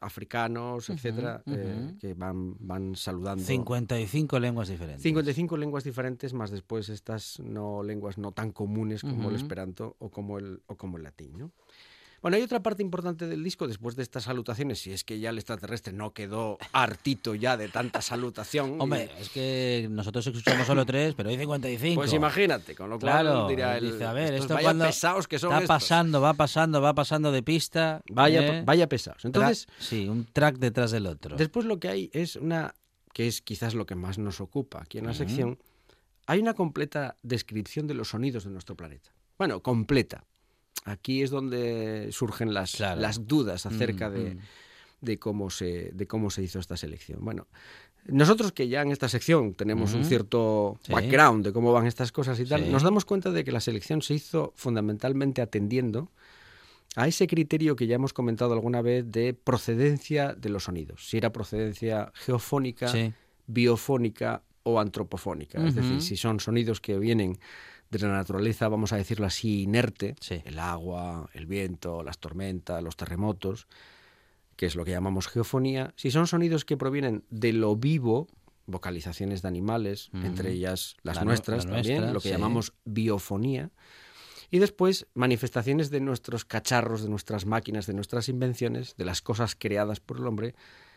[0.00, 3.42] africanos, etcétera, eh, que van, van saludando.
[3.42, 5.02] 55 lenguas diferentes.
[5.02, 10.10] 55 lenguas diferentes, más después estas no lenguas no tan comunes como el esperanto o
[10.10, 11.38] como el, o como el latín.
[11.38, 11.52] ¿no?
[12.24, 15.28] Bueno, hay otra parte importante del disco después de estas salutaciones, si es que ya
[15.28, 18.80] el extraterrestre no quedó hartito ya de tanta salutación.
[18.80, 22.00] Hombre, y- es que nosotros escuchamos solo tres, pero hay 55.
[22.00, 24.86] pues imagínate, con lo cual Claro, dirá el, dice, a ver, estos esto vaya cuando
[24.86, 25.74] pesados que son Está estos.
[25.74, 28.00] pasando, va pasando, va pasando de pista.
[28.10, 28.62] Vaya, ¿eh?
[28.64, 29.22] vaya pesados.
[29.26, 31.36] Entonces, sí, un track detrás del otro.
[31.36, 32.74] Después lo que hay es una,
[33.12, 35.58] que es quizás lo que más nos ocupa aquí en la sección,
[36.26, 39.10] hay una completa descripción de los sonidos de nuestro planeta.
[39.36, 40.24] Bueno, completa.
[40.84, 43.00] Aquí es donde surgen las, Claro.
[43.00, 44.38] las dudas acerca Mm, de, mm.
[45.00, 47.20] de cómo se, de cómo se hizo esta selección.
[47.24, 47.46] Bueno,
[48.06, 50.92] nosotros que ya en esta sección tenemos un cierto Sí.
[50.92, 52.70] background de cómo van estas cosas y tal, Sí.
[52.70, 56.10] nos damos cuenta de que la selección se hizo fundamentalmente atendiendo
[56.96, 61.08] a ese criterio que ya hemos comentado alguna vez de procedencia de los sonidos.
[61.08, 63.12] Si era procedencia geofónica, Sí.
[63.46, 65.66] biofónica o antropofónica.
[65.66, 67.38] Es decir, si son sonidos que vienen
[68.02, 70.40] de la naturaleza, vamos a decirlo así, inerte, Sí.
[70.44, 73.66] el agua, el viento, las tormentas, los terremotos,
[74.56, 78.28] que es lo que llamamos geofonía, si son sonidos que provienen de lo vivo,
[78.66, 82.34] vocalizaciones de animales, entre ellas las La nu- nuestras la también, nuestra, lo que sí.
[82.34, 83.70] llamamos biofonía,
[84.50, 89.56] y después manifestaciones de nuestros cacharros, de nuestras máquinas, de nuestras invenciones, de las cosas
[89.58, 90.54] creadas por el hombre,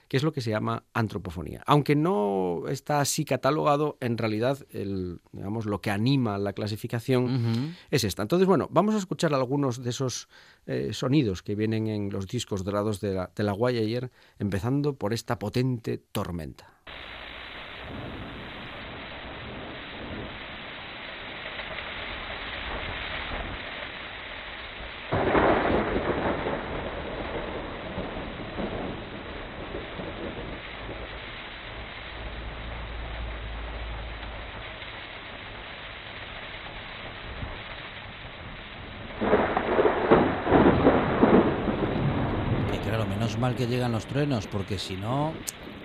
[0.08, 1.64] que es lo que se llama antropofonía.
[1.66, 8.04] Aunque no está así catalogado, en realidad el, digamos, lo que anima la clasificación es
[8.04, 8.22] esta.
[8.22, 10.30] Entonces, bueno, vamos a escuchar algunos de esos
[10.66, 15.14] eh, sonidos que vienen en los discos dorados de la, de la Voyager, empezando por
[15.14, 16.74] esta potente tormenta.
[42.72, 43.06] Que claro,
[43.38, 45.34] menos mal que llegan los truenos, porque si no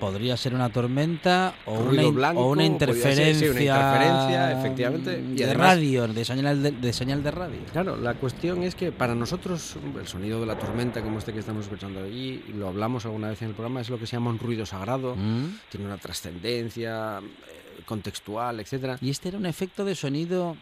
[0.00, 3.48] podría ser una tormenta o, una, Ruido in- blanco, o una podría ser, sí, sí,
[3.48, 7.58] una interferencia, efectivamente, y de además- radio, de señal de, de señal de radio.
[7.72, 11.38] Claro, la cuestión es que para nosotros el sonido de la tormenta, como este que
[11.38, 14.16] estamos escuchando allí, y lo hablamos alguna vez en el programa, es lo que se
[14.16, 15.58] llama un ruido sagrado, Mm.
[15.70, 18.98] tiene una trascendencia eh, contextual, etcétera.
[19.00, 20.56] Y este era un efecto de sonido.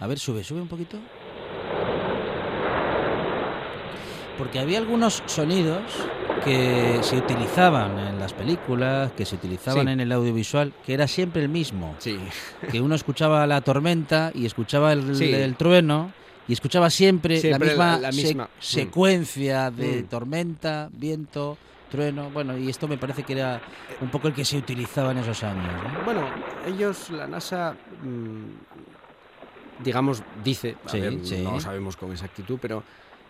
[0.00, 0.98] A ver, sube, sube un poquito.
[4.38, 5.82] Porque había algunos sonidos
[6.44, 9.92] que se utilizaban en las películas, que se utilizaban Sí.
[9.92, 11.96] en el audiovisual, que era siempre el mismo.
[11.98, 12.18] Sí,
[12.70, 15.32] Que uno escuchaba la tormenta y escuchaba el, Sí.
[15.34, 16.12] el trueno
[16.46, 18.44] y escuchaba siempre, Siempre la misma, la- la se- misma.
[18.44, 18.48] Mm.
[18.60, 20.06] secuencia de Mm.
[20.06, 21.58] tormenta, viento,
[21.90, 22.30] trueno.
[22.30, 23.60] Bueno, y esto me parece que era
[24.00, 25.66] un poco el que se utilizaba en esos años.
[25.98, 26.04] ¿no?
[26.04, 26.20] Bueno,
[26.66, 27.74] ellos, la NASA,
[28.04, 31.38] mm, digamos, dice, a Sí, ver, sí.
[31.42, 32.82] no lo sabemos con exactitud, pero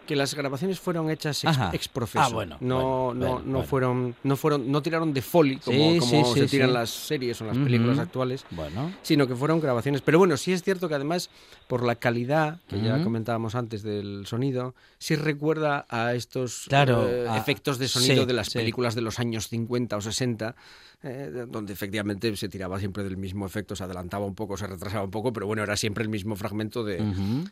[0.08, 2.24] que las grabaciones fueron hechas ex, ex profeso.
[2.24, 5.92] Ah, bueno, no, bueno, no, bueno, no fueron, no fueron, no tiraron de foley como,
[5.92, 8.04] Sí, como sí, se sí, tiran las series o las películas Ujú.
[8.06, 8.44] actuales.
[8.50, 10.00] Bueno, sino que fueron grabaciones.
[10.00, 11.28] Pero bueno, sí es cierto que además,
[11.66, 17.28] por la calidad que ya comentábamos antes del sonido, sí recuerda a estos Claro, eh,
[17.28, 20.56] a- efectos de sonido de las películas de los años 50 o 60,
[21.02, 25.04] eh, donde efectivamente se tiraba siempre del mismo efecto, se adelantaba un poco, se retrasaba
[25.04, 26.96] un poco, pero bueno, era siempre el mismo fragmento de,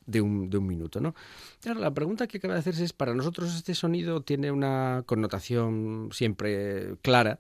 [0.04, 1.00] de, un, de un minuto.
[1.00, 1.14] ¿no?
[1.60, 6.08] Claro, la pregunta que acaba de hacerse es, para nosotros este sonido tiene una connotación
[6.12, 7.38] siempre clara,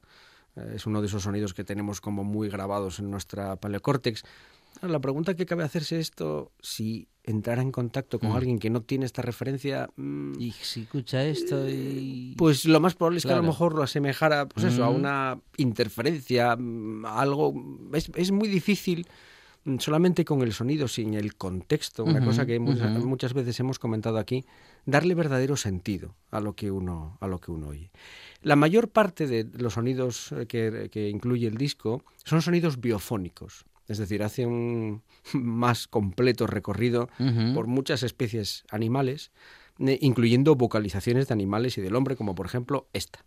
[0.54, 4.22] eh, es uno de esos sonidos que tenemos como muy grabados en nuestra paleocórtex,
[4.82, 8.36] La pregunta que cabe hacerse esto, si entrar en contacto con Mm.
[8.36, 12.34] alguien que no tiene esta referencia, mm, Y si escucha esto y...
[12.38, 14.94] pues lo más probable es que a lo mejor lo asemejara pues eso, a Mm.
[14.94, 17.52] una interferencia, a algo...
[17.92, 19.06] Es, es muy difícil
[19.80, 24.18] solamente con el sonido, sin el contexto, una cosa que muchas, muchas veces hemos comentado
[24.18, 24.44] aquí,
[24.84, 27.90] darle verdadero sentido a lo que uno, a lo que uno oye.
[28.42, 33.64] La mayor parte de los sonidos eh, que, que incluye el disco son sonidos biofónicos,
[33.88, 37.08] es decir, hace un más completo recorrido
[37.54, 39.30] por muchas especies animales,
[39.78, 43.24] eh, incluyendo vocalizaciones de animales y del hombre, como por ejemplo esta.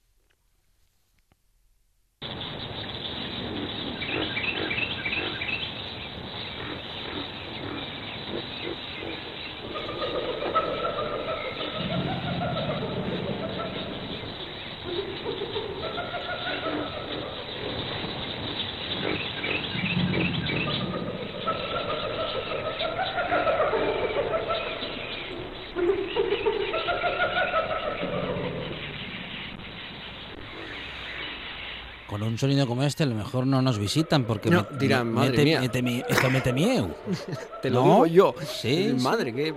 [32.40, 35.30] Sonido como este a lo mejor no nos visitan porque No, me- dirán, me- "Madre
[35.32, 35.60] mete- mía".
[35.62, 36.90] mete mi- esto mete miedo.
[37.62, 38.04] Te lo ¿No?
[38.04, 38.36] digo yo.
[38.46, 38.96] Sí.
[39.02, 39.54] Madre, que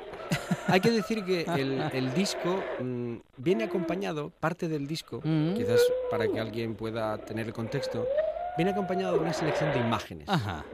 [0.67, 5.55] hay que decir que el, el disco mm, viene acompañado, parte del disco, Mm.
[5.55, 8.07] quizás para que alguien pueda tener el contexto,
[8.57, 10.29] viene acompañado de una selección de imágenes.
[10.29, 10.65] Ajá,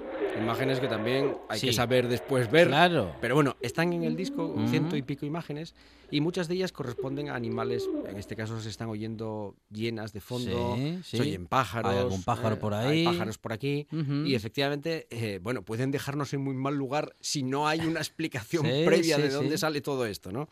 [0.40, 1.66] Imágenes que también hay Sí.
[1.68, 2.68] que saber después ver.
[2.68, 3.14] claro.
[3.20, 5.74] Pero bueno, están en el disco ciento y pico imágenes
[6.10, 10.20] y muchas de ellas corresponden a animales, en este caso se están oyendo hienas de
[10.20, 11.16] fondo, Sí, sí.
[11.16, 11.92] se oyen pájaros.
[11.92, 13.00] Hay algún pájaro por ahí.
[13.00, 13.86] Hay pájaros por aquí.
[14.24, 18.62] Y efectivamente, eh, bueno, pueden dejarnos en muy mal lugar si no hay una explicación
[18.86, 20.48] previa de dónde sale todo esto, ¿no?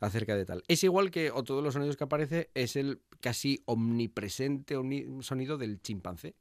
[0.00, 0.62] Acerca de tal.
[0.66, 5.56] Es igual que otro de los sonidos que aparece es el casi omnipresente omni- sonido
[5.58, 6.34] del chimpancé.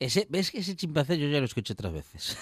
[0.00, 2.36] Ese, ¿Ves que ese chimpancé yo ya lo escuché otras veces?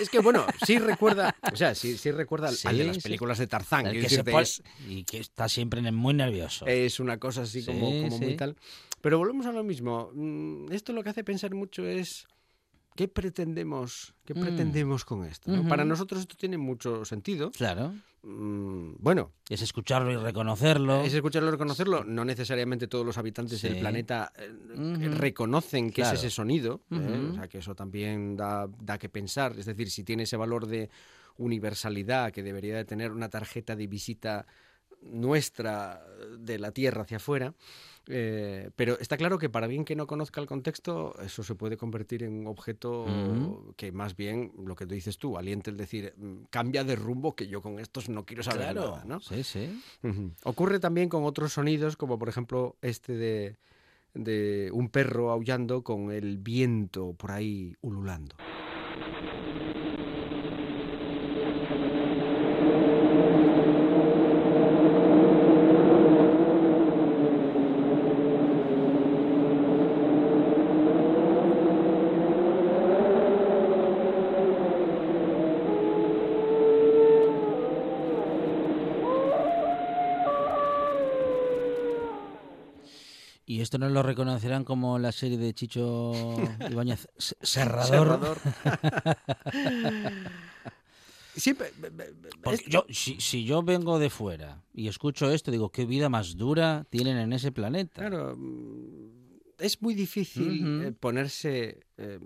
[0.00, 3.02] Es que bueno, sí recuerda, o sea, sí, sí recuerda al- al de las sí.
[3.02, 3.84] películas de Tarzán.
[3.84, 6.66] Que se decirte, pone- es- y que está siempre muy nervioso.
[6.66, 8.56] Es una cosa así como, como muy tal.
[9.00, 10.10] Pero volvemos a lo mismo.
[10.14, 12.26] Mm, Esto lo que hace pensar mucho es
[12.96, 14.40] qué pretendemos, qué Mm.
[14.40, 15.50] pretendemos con esto.
[15.68, 17.50] Para nosotros esto tiene mucho sentido.
[17.52, 17.94] Claro.
[18.24, 21.02] Mm, Bueno, Es escucharlo y reconocerlo.
[21.02, 22.04] es escucharlo y reconocerlo.
[22.04, 26.14] No necesariamente todos los habitantes del planeta eh, reconocen que Claro.
[26.14, 26.80] es ese sonido.
[26.92, 27.28] ¿eh?
[27.32, 29.58] O sea, que eso también da, da que pensar.
[29.58, 30.88] Es decir, si tiene ese valor de
[31.38, 34.46] universalidad que debería de tener una tarjeta de visita
[35.02, 36.04] nuestra
[36.38, 37.54] de la Tierra hacia afuera.
[38.08, 41.76] Eh, pero está claro que para alguien que no conozca el contexto, eso se puede
[41.76, 46.12] convertir en un objeto que más bien, lo que tú dices tú, aliente el decir,
[46.16, 48.90] "Mm, cambia de rumbo que yo con estos no quiero saber Claro.
[48.90, 49.20] nada, ¿no?
[49.20, 49.80] Sí, sí.
[50.42, 53.56] Ocurre también con otros sonidos, como por ejemplo este de,
[54.14, 58.34] de un perro aullando con el viento por ahí ululando.
[83.72, 86.12] Esto no lo reconocerán como la serie de Chicho
[86.70, 87.88] Ibáñez Serrador?
[87.88, 88.38] Serrador.
[91.34, 91.72] Siempre.
[92.42, 96.36] Porque yo, si, si yo vengo de fuera y escucho esto, digo, qué vida más
[96.36, 98.02] dura tienen en ese planeta.
[98.02, 99.06] Claro, mm,
[99.58, 101.80] es muy difícil eh, ponerse.
[101.96, 102.18] eh,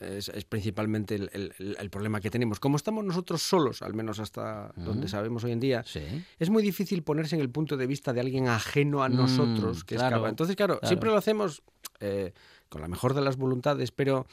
[0.00, 2.58] es, es principalmente el, el- el- el problema que tenemos.
[2.58, 6.00] Como estamos nosotros solos, al menos hasta donde sabemos hoy en día, Sí.
[6.38, 9.84] es muy difícil ponerse en el punto de vista de alguien ajeno a Mm, nosotros
[9.84, 10.28] que claro, escapa.
[10.30, 10.88] Entonces, claro, claro.
[10.88, 11.62] siempre lo hacemos
[12.00, 12.32] eh,
[12.68, 14.26] con la mejor de las voluntades, pero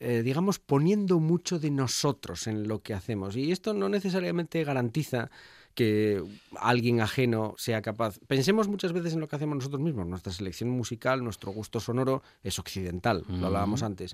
[0.00, 3.36] eh, digamos poniendo mucho de nosotros en lo que hacemos.
[3.36, 5.30] Y esto no necesariamente garantiza
[5.74, 6.22] que
[6.58, 8.18] alguien ajeno sea capaz.
[8.26, 10.06] Pensemos muchas veces en lo que hacemos nosotros mismos.
[10.06, 14.12] Nuestra selección musical, nuestro gusto sonoro es occidental, lo hablábamos antes.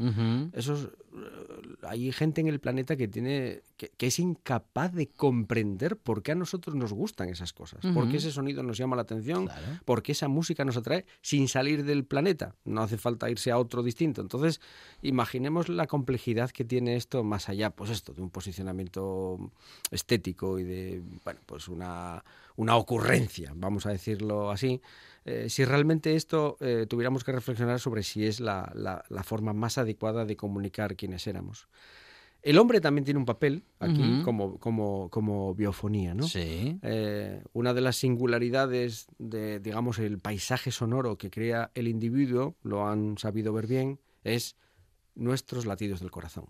[0.52, 0.88] Eso es, eh,
[1.82, 6.32] hay gente en el planeta que tiene que, que es incapaz de comprender por qué
[6.32, 9.80] a nosotros nos gustan esas cosas, por qué ese sonido nos llama la atención, Claro.
[9.84, 12.54] por qué esa música nos atrae sin salir del planeta.
[12.64, 14.20] No hace falta irse a otro distinto.
[14.20, 14.60] Entonces,
[15.02, 19.50] imaginemos la complejidad que tiene esto más allá, pues esto, de un posicionamiento
[19.90, 22.24] estético y de, bueno, pues una,
[22.56, 24.80] una ocurrencia, vamos a decirlo así.
[25.24, 29.52] Eh, si realmente esto eh, tuviéramos que reflexionar sobre si es la, la- la forma
[29.52, 31.68] más adecuada de comunicar quiénes éramos.
[32.42, 36.22] El hombre también tiene un papel aquí como, como, como biofonía, ¿no?
[36.28, 36.78] Sí.
[36.82, 42.86] Eh, una de las singularidades de, digamos, el paisaje sonoro que crea el individuo, lo
[42.86, 44.54] han sabido ver bien, es
[45.16, 46.46] nuestros latidos del corazón.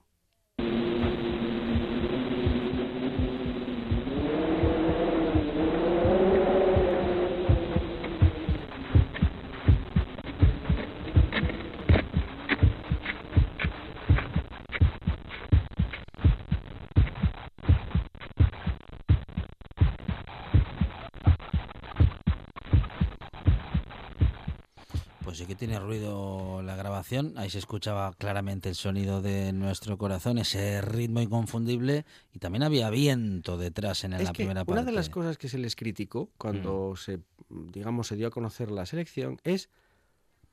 [25.57, 27.35] Tiene ruido la grabación.
[27.37, 32.05] Ahí se escuchaba claramente el sonido de nuestro corazón, ese ritmo inconfundible.
[32.33, 34.85] Y también había viento detrás en es la que primera una parte.
[34.85, 38.87] de las cosas que se les criticó cuando se, digamos, se dio a conocer la
[38.87, 39.71] selección es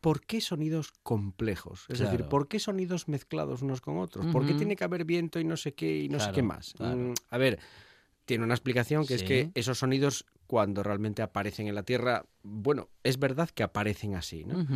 [0.04, 1.86] ¿por qué sonidos complejos?
[1.90, 2.26] Es decir.
[2.26, 4.26] ¿por qué sonidos mezclados unos con otros?
[4.28, 6.74] ¿Por qué tiene que haber viento y no sé qué y no sé qué más?
[6.74, 6.98] claro.
[6.98, 7.60] Mm, a ver,
[8.26, 12.88] tiene una explicación que es que esos sonidos cuando realmente aparecen en la Tierra, bueno,
[13.02, 14.68] es verdad que aparecen así, ¿no?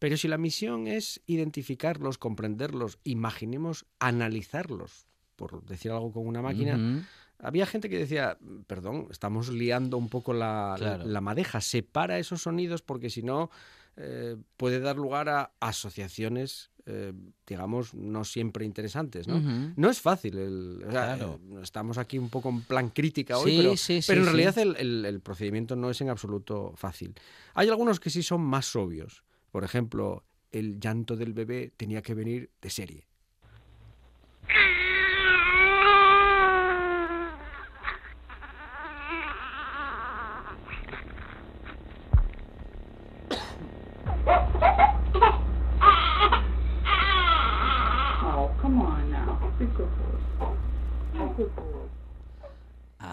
[0.00, 5.06] Pero si la misión es identificarlos, comprenderlos, imaginemos analizarlos,
[5.36, 7.06] por decir algo con una máquina,
[7.38, 11.06] había gente que decía, perdón, estamos liando un poco la, Claro.
[11.06, 13.50] la madeja, separa esos sonidos porque si no
[13.96, 17.12] eh, puede dar lugar a asociaciones, eh,
[17.46, 19.40] digamos, no siempre interesantes, ¿no?
[19.76, 21.40] No es fácil, el- o sea, Claro.
[21.52, 24.26] eh, estamos aquí un poco en plan crítica hoy, Sí, pero, sí, sí, pero en
[24.26, 27.14] realidad el, el- el procedimiento no es en absoluto fácil.
[27.54, 29.22] Hay algunos que sí son más obvios.
[29.50, 33.06] Por ejemplo, el llanto del bebé tenía que venir de serie.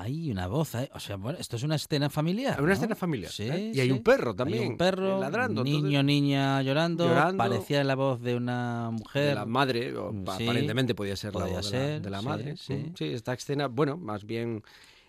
[0.08, 0.90] Hay una voz, ¿eh?
[0.94, 2.58] O sea, bueno, esto es una escena familiar.
[2.62, 2.74] Una ¿no?
[2.76, 3.30] escena familiar.
[3.30, 3.72] Sí, ¿eh?
[3.74, 4.68] Y hay un perro Hay también.
[4.72, 5.66] un perro, eh, ladrando.
[5.66, 7.38] niño, entonces, niña llorando, llorando.
[7.38, 9.28] Parecía la voz de una mujer.
[9.28, 12.02] de la madre, o Mm, sí, aparentemente podía ser la podía voz de la- ser,
[12.02, 12.56] de la, madre.
[12.56, 12.74] sí.
[12.74, 14.64] Mm, sí, esta escena, bueno, más bien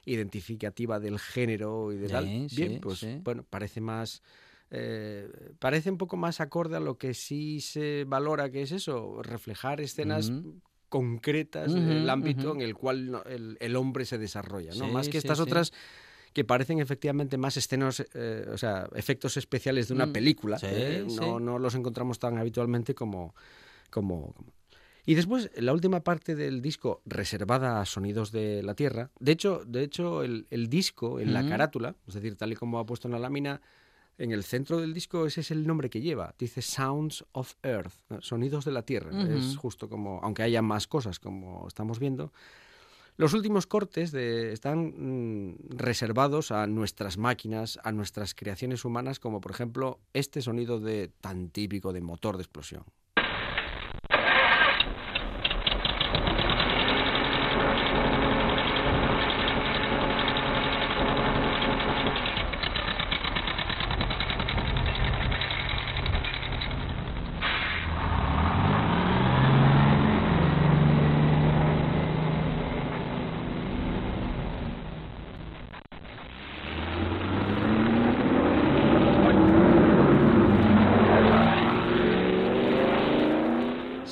[0.05, 2.25] identificativa del género y de tal.
[2.51, 4.21] Bien, pues bueno, parece más.
[4.71, 5.31] eh,
[5.61, 9.81] parece un poco más acorde a lo que sí se valora, que es eso, reflejar
[9.81, 10.33] escenas.
[10.89, 12.57] Concretas Ujú, del ámbito ujú.
[12.57, 14.87] en el cual no- el, el hombre se desarrolla, ¿no?
[14.87, 15.43] Sí, más que sí, estas sí.
[15.45, 15.73] otras
[16.33, 20.59] que parecen efectivamente más escenas, eh, o sea, efectos especiales de una Mm, película.
[20.63, 21.05] ¿eh?
[21.17, 23.35] No, no los encontramos tan habitualmente como,
[23.91, 24.53] como, como-
[25.07, 29.11] Y después, la última parte del disco reservada a sonidos de la Tierra.
[29.19, 32.79] De hecho, de hecho el, el disco, en la carátula, es decir, tal y como
[32.79, 33.61] ha puesto en la lámina,
[34.19, 36.35] en el centro del disco ese es el nombre que lleva.
[36.39, 38.21] Dice Sounds of Earth, ¿no?
[38.21, 39.11] sonidos de la Tierra.
[39.37, 42.33] Es justo como, aunque haya más cosas como estamos viendo.
[43.17, 44.95] Los últimos cortes de- están
[45.51, 51.09] mm, reservados a nuestras máquinas, a nuestras creaciones humanas, como por ejemplo este sonido de
[51.21, 52.85] tan típico de motor de explosión.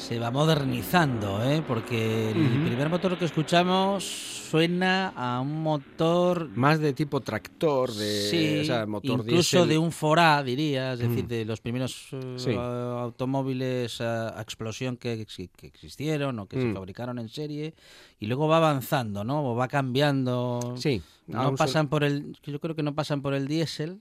[0.07, 1.63] Se va modernizando, ¿eh?
[1.67, 8.29] Porque el primer motor que escuchamos suena a un motor Más de tipo tractor, de
[8.31, 11.29] sí, o sea, motor incluso de un Forá, diría, es decir, Mm.
[11.29, 12.55] de los primeros Sí.
[12.57, 16.75] a- automóviles a, a explosión que, exi- que existieron o que se Mm.
[16.75, 17.75] fabricaron en serie
[18.21, 19.45] y luego va avanzando, ¿no?
[19.45, 20.75] O va cambiando.
[20.77, 24.01] Sí, No pasan por el, yo creo que no pasan por el diésel,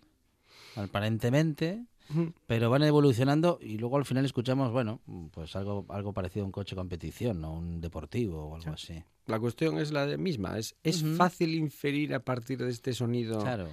[0.75, 1.83] aparentemente.
[2.47, 5.01] Pero van evolucionando y luego al final escuchamos, bueno,
[5.31, 7.53] pues algo, algo parecido a un coche competición, ¿no?
[7.53, 9.03] Un deportivo o algo así.
[9.25, 10.57] La cuestión es la misma.
[10.57, 13.67] Es, es fácil inferir a partir de este sonido Claro.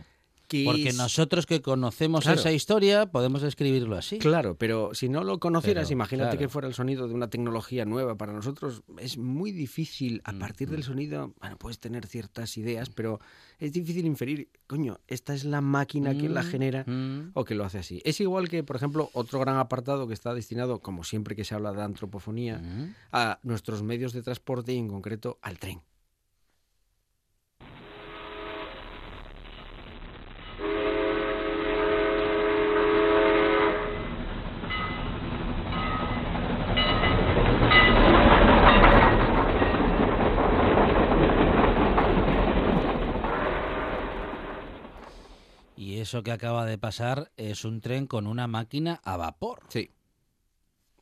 [0.48, 2.40] que Porque es- nosotros que conocemos Claro.
[2.40, 4.18] esa historia podemos describirlo así.
[4.18, 6.38] Claro, pero si no lo conocieras, Pero, imagínate claro.
[6.38, 8.82] que fuera el sonido de una tecnología nueva para nosotros.
[8.98, 13.20] Es muy difícil, a partir Mm, del sonido, bueno, puedes tener ciertas ideas, pero
[13.64, 17.30] es difícil inferir, coño, esta es la máquina que la Mm, genera mm.
[17.34, 18.02] o que lo hace así.
[18.04, 21.54] Es igual que, por ejemplo, otro gran apartado que está destinado, como siempre que se
[21.54, 22.94] habla de antropofonía, Mm.
[23.12, 25.80] a nuestros medios de transporte y en concreto al tren.
[46.02, 49.60] Eso que acaba de pasar es un tren con una máquina a vapor.
[49.68, 49.90] Sí.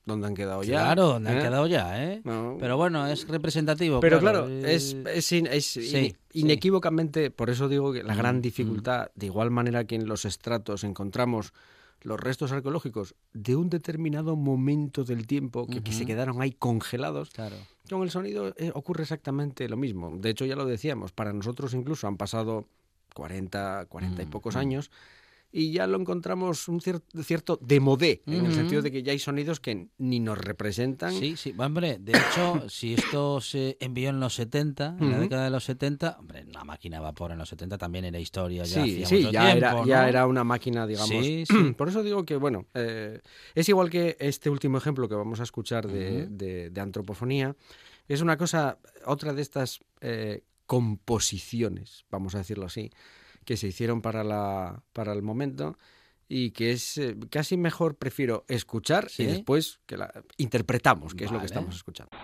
[0.06, 0.80] ¿Dónde han quedado ya?
[0.82, 1.42] Claro, donde han ¿Eh?
[1.42, 2.20] quedado ya, ¿eh?
[2.24, 2.56] No.
[2.58, 4.00] Pero bueno, es representativo.
[4.00, 6.16] Pero claro, es, eh, es in- es sí, in- sí.
[6.40, 8.40] inequívocamente, por eso digo que la Mm, gran mm.
[8.40, 11.52] dificultad, de igual manera que en los estratos encontramos
[12.02, 17.28] los restos arqueológicos de un determinado momento del tiempo que, que se quedaron ahí congelados,
[17.28, 17.56] Claro.
[17.90, 20.10] con el sonido eh, ocurre exactamente lo mismo.
[20.16, 22.66] De hecho, ya lo decíamos, para nosotros incluso han pasado
[23.14, 24.58] 40, 40 y Mm, pocos mm.
[24.58, 24.90] años
[25.52, 28.52] y ya lo encontramos un cier- cierto demodé, en el Ujú.
[28.54, 31.10] sentido de que ya hay sonidos que ni nos representan.
[31.12, 35.44] Sí, sí, hombre, de hecho, si esto se envió en los 70, en la década
[35.44, 38.84] de los 70, hombre, una máquina a vapor en los 70 también era historia, ya
[38.84, 41.26] Sí, hacía sí, mucho ya, era, ya era una máquina, digamos.
[41.26, 41.74] Sí, sí.
[41.76, 43.20] Por eso digo que, bueno, eh,
[43.56, 47.56] es igual que este último ejemplo que vamos a escuchar de- de antropofonía.
[48.06, 52.90] Es una cosa, otra de estas eh, composiciones, vamos a decirlo así,
[53.44, 55.76] que se hicieron para, la, para el momento
[56.28, 59.24] y que es eh, casi mejor prefiero escuchar Sí.
[59.24, 62.16] y después que la interpretamos, que es lo que estamos escuchando.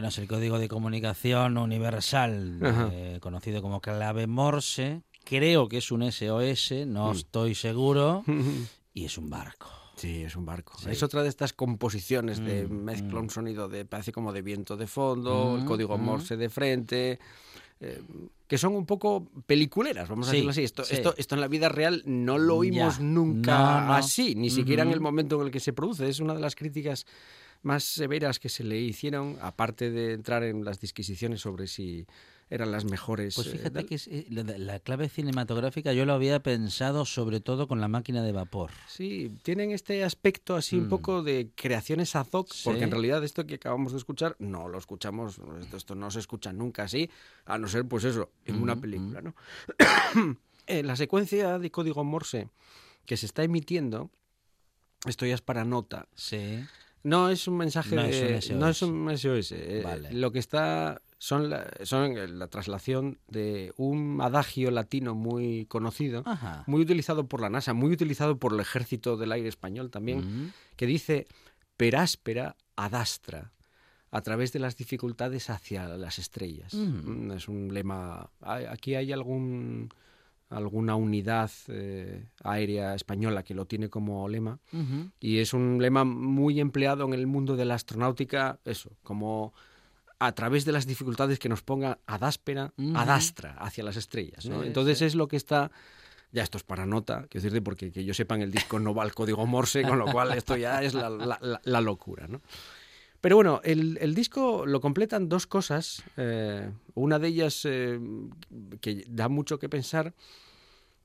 [0.00, 2.58] Bueno, es el código de comunicación universal,
[2.90, 5.02] eh, conocido como clave Morse.
[5.26, 7.16] Creo que es un SOS, no Mm.
[7.16, 8.24] estoy seguro.
[8.94, 9.68] Y es un barco.
[9.96, 10.72] Sí, es un barco.
[10.78, 10.88] Sí.
[10.90, 13.24] Es otra de estas composiciones de Mm, mezcla mm.
[13.24, 15.98] un sonido de parece como de viento de fondo, el código.
[15.98, 17.18] Morse de frente,
[17.78, 18.00] eh,
[18.48, 20.64] que son un poco peliculeras, vamos a decirlo así.
[20.64, 20.94] Esto, sí.
[20.94, 23.04] esto, esto en la vida real no lo oímos Ya.
[23.04, 23.92] nunca No, no.
[23.92, 26.08] así, ni siquiera en el momento en el que se produce.
[26.08, 27.04] Es una de las críticas
[27.62, 32.06] más severas que se le hicieron, aparte de entrar en las disquisiciones sobre si
[32.48, 33.34] eran las mejores.
[33.36, 37.40] Pues eh, fíjate que es, eh, la, la clave cinematográfica yo lo había pensado sobre
[37.40, 38.70] todo con la máquina de vapor.
[38.88, 40.88] Sí, tienen este aspecto así un Mm.
[40.88, 44.78] poco de creaciones ad hoc, porque en realidad esto que acabamos de escuchar no lo
[44.78, 47.08] escuchamos, esto, esto no se escucha nunca así,
[47.44, 49.34] a no ser pues eso, en una Mm, película, ¿no?
[50.66, 52.48] Eh, la secuencia de código Morse
[53.04, 54.08] que se está emitiendo,
[55.04, 56.64] esto ya es para nota, Sí.
[57.02, 59.52] No es un mensaje No es de- un no es un SOS.
[59.52, 60.12] eh, Vale.
[60.12, 66.64] Lo que está son la, son la traslación de un adagio latino muy conocido, Ajá.
[66.66, 70.86] muy utilizado por la NASA, muy utilizado por el Ejército del Aire Español también, que
[70.86, 71.26] dice
[71.76, 73.52] per áspera ad astra,
[74.10, 76.74] a través de las dificultades hacia las estrellas.
[76.74, 77.30] Mm.
[77.32, 78.28] Es un lema.
[78.40, 79.90] Aquí hay algún
[80.50, 85.10] alguna unidad eh, aérea española que lo tiene como lema Ujú.
[85.20, 89.54] y es un lema muy empleado en el mundo de la astronáutica, eso, como
[90.18, 92.92] a través de las dificultades que nos ponga ad áspera, Ujú.
[92.96, 94.44] ad astra, hacia las estrellas.
[94.46, 94.60] ¿no?
[94.60, 95.04] Sí, Entonces sí.
[95.06, 95.70] es lo que está...
[96.32, 98.94] Ya esto es para nota, quiero decirte, porque que yo sepa en el disco no
[98.94, 102.28] va el código Morse, con lo cual esto ya es la, la- la- la locura,
[102.28, 102.40] ¿no?
[103.20, 106.02] Pero bueno, el, el disco lo completan dos cosas.
[106.16, 108.00] eh, una de ellas eh,
[108.80, 110.14] que da mucho que pensar,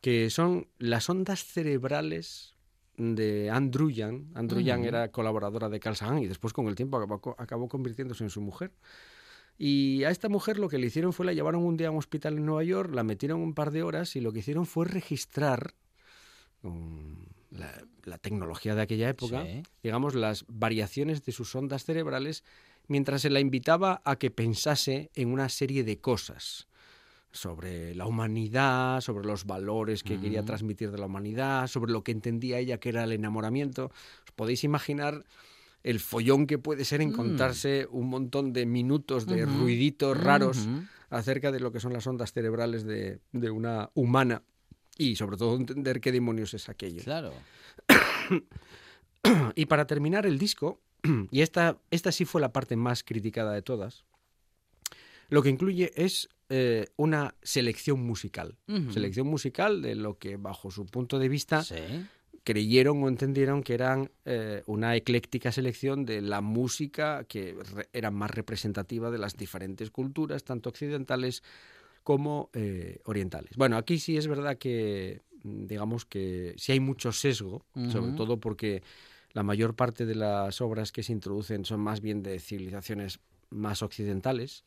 [0.02, 2.54] que son las ondas cerebrales
[2.98, 4.28] de Andrew Young.
[4.36, 4.88] Andrew Young Ujú.
[4.88, 8.40] era colaboradora de Carl Sagan y después con el tiempo acabó, acabó convirtiéndose en su
[8.40, 8.72] mujer.
[9.58, 11.98] Y a esta mujer lo que le hicieron fue la llevaron un día a un
[11.98, 14.86] hospital en Nueva York, la metieron un par de horas y lo que hicieron fue
[14.86, 15.74] registrar
[16.62, 17.28] con
[17.58, 19.64] la, la tecnología de aquella época, Sí.
[19.84, 22.44] digamos, las variaciones de sus ondas cerebrales
[22.88, 26.68] mientras se la invitaba a que pensase en una serie de cosas
[27.32, 32.12] sobre la humanidad, sobre los valores que quería transmitir de la humanidad, sobre lo que
[32.14, 33.86] entendía ella que era el enamoramiento.
[34.26, 35.26] Os podéis imaginar
[35.84, 40.68] el follón que puede ser encontrarse un montón de minutos de ruiditos raros
[41.10, 44.42] acerca de lo que son las ondas cerebrales de, de una humana
[44.98, 47.04] y sobre todo entender qué demonios es aquello.
[47.04, 47.34] Claro.
[49.56, 50.80] Y para terminar el disco,
[51.32, 54.04] y esta, esta sí fue la parte más criticada de todas,
[55.30, 58.58] lo que incluye es eh, una selección musical.
[58.92, 61.76] Selección musical de lo que bajo su punto de vista Sí.
[62.44, 67.58] creyeron o entendieron que eran eh, una ecléctica selección de la música que
[67.92, 71.42] era más representativa de las diferentes culturas, tanto occidentales
[72.06, 73.58] como eh, orientales.
[73.58, 78.16] Bueno, aquí sí es verdad que, mm, digamos que sí hay mucho sesgo, sobre Ujú.
[78.16, 78.84] todo porque
[79.34, 83.82] la mayor parte de las obras que se introducen son más bien de civilizaciones más
[83.82, 84.64] occidentales.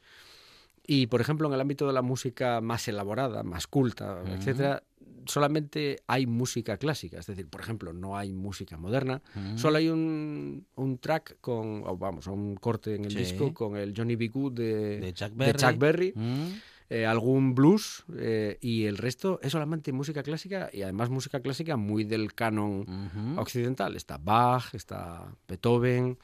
[0.84, 4.32] Y, por ejemplo, en el ámbito de la música más elaborada, más culta, Ujú.
[4.32, 4.82] etcétera,
[5.26, 9.56] solamente hay música clásica, es decir, por ejemplo, no hay música moderna, Mm.
[9.56, 13.18] solo hay un, un track con, o vamos, un corte en el Sí.
[13.18, 14.26] disco con el Johnny B.
[14.28, 15.58] Good de, de Chuck de Berry.
[15.60, 16.52] Chuck Berry, Mm.
[16.90, 21.76] Eh, algún blues eh, y el resto es solamente música clásica y además música clásica
[21.76, 23.94] muy del canon occidental.
[23.94, 26.18] Está Bach, está Beethoven,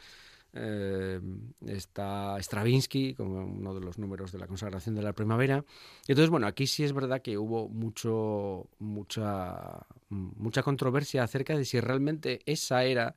[0.55, 1.21] eh,
[1.67, 5.65] está Stravinsky, como uno de los números de la consagración de la primavera.
[6.07, 11.81] Entonces, bueno, aquí sí es verdad que hubo mucho, mucha, mucha controversia acerca de si
[11.81, 13.15] realmente esa era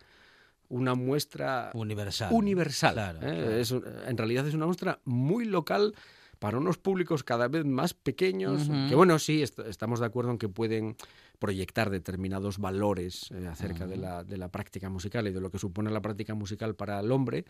[0.69, 2.33] una muestra Universal.
[2.33, 2.93] universal.
[2.93, 3.21] Claro, ¿eh?
[3.21, 3.51] claro.
[3.55, 5.95] Es en realidad es una muestra muy local
[6.39, 10.37] para unos públicos cada vez más pequeños, que bueno, sí, est- estamos de acuerdo en
[10.37, 10.95] que pueden
[11.39, 15.59] proyectar determinados valores eh, acerca de, la, de la práctica musical y de lo que
[15.59, 17.45] supone la práctica musical para el hombre,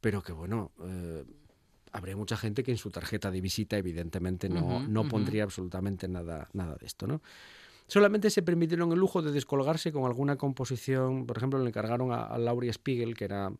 [0.00, 1.24] pero que bueno, eh,
[1.92, 6.48] habría mucha gente que en su tarjeta de visita evidentemente no, no pondría absolutamente nada,
[6.52, 7.22] nada de esto, ¿no?
[7.86, 12.24] Solamente se permitieron el lujo de descolgarse con alguna composición, por ejemplo, le encargaron a,
[12.24, 13.52] a Laurie Spiegel, que era,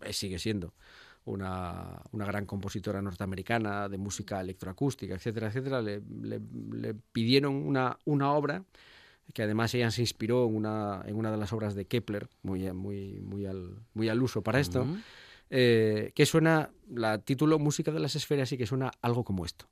[0.00, 0.72] eh, sigue siendo
[1.26, 6.40] una, una gran compositora norteamericana de música electroacústica, etcétera, etcétera, le, le-
[6.72, 8.64] le pidieron una, una obra
[9.34, 12.70] que además ella se inspiró en una, en una de las obras de Kepler, muy,
[12.72, 14.86] muy, muy, al, muy al uso para esto,
[15.50, 19.66] eh, que suena, la título Música de las Esferas y que suena algo como esto.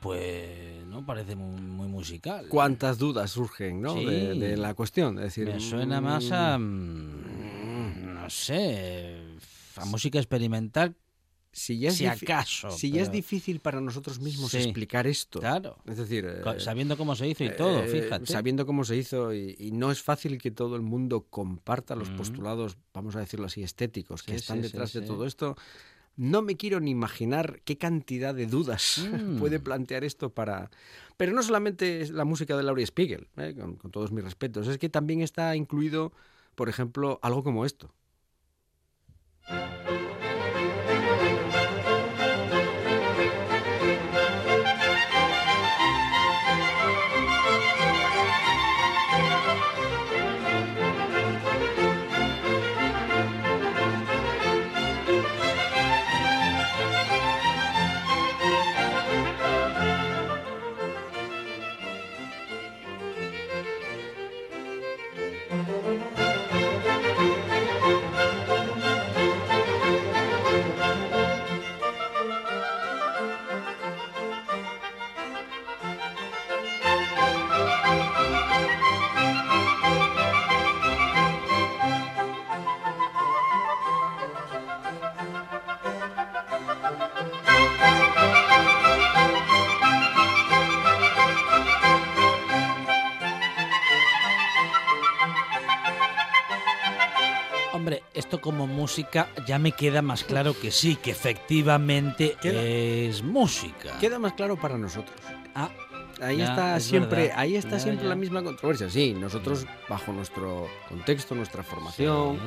[0.00, 1.88] Pues no parece muy, muy
[2.48, 3.94] ¿Cuántas dudas surgen ¿no?
[3.94, 4.04] Sí.
[4.06, 5.18] de, de la cuestión?
[5.18, 6.58] Es decir, Me suena más a.
[6.58, 9.16] mm, mm, No sé.
[9.76, 10.94] A música experimental,
[11.52, 12.70] si ya es, si acaso.
[12.70, 14.58] si ya es difícil para nosotros mismos Sí.
[14.58, 15.78] explicar esto, Claro.
[15.86, 18.26] es decir, eh, Sabiendo cómo se hizo y todo, eh, fíjate.
[18.26, 22.08] Sabiendo cómo se hizo y, y no es fácil que todo el mundo comparta los
[22.08, 22.18] Ujú.
[22.18, 25.56] postulados, vamos a decirlo así, estéticos que están sí, detrás de todo esto.
[26.16, 29.38] No me quiero ni imaginar qué cantidad de dudas Mm.
[29.38, 30.70] puede plantear esto para...
[31.16, 33.54] Pero no solamente es la música de Laurie Spiegel, ¿eh?
[33.58, 36.12] con, con todos mis respetos, es que también está incluido,
[36.54, 37.92] por ejemplo, algo como esto.
[98.30, 103.98] Esto como música ya me queda más claro que sí, que efectivamente Queda- es música.
[103.98, 105.16] Queda más claro para nosotros.
[105.56, 105.68] Ah,
[106.22, 107.38] Ahí Ya, está es siempre, verdad.
[107.40, 108.10] ahí está Ya, siempre ya.
[108.10, 108.88] la misma controversia.
[108.90, 112.38] Sí, nosotros bajo nuestro contexto, nuestra formación,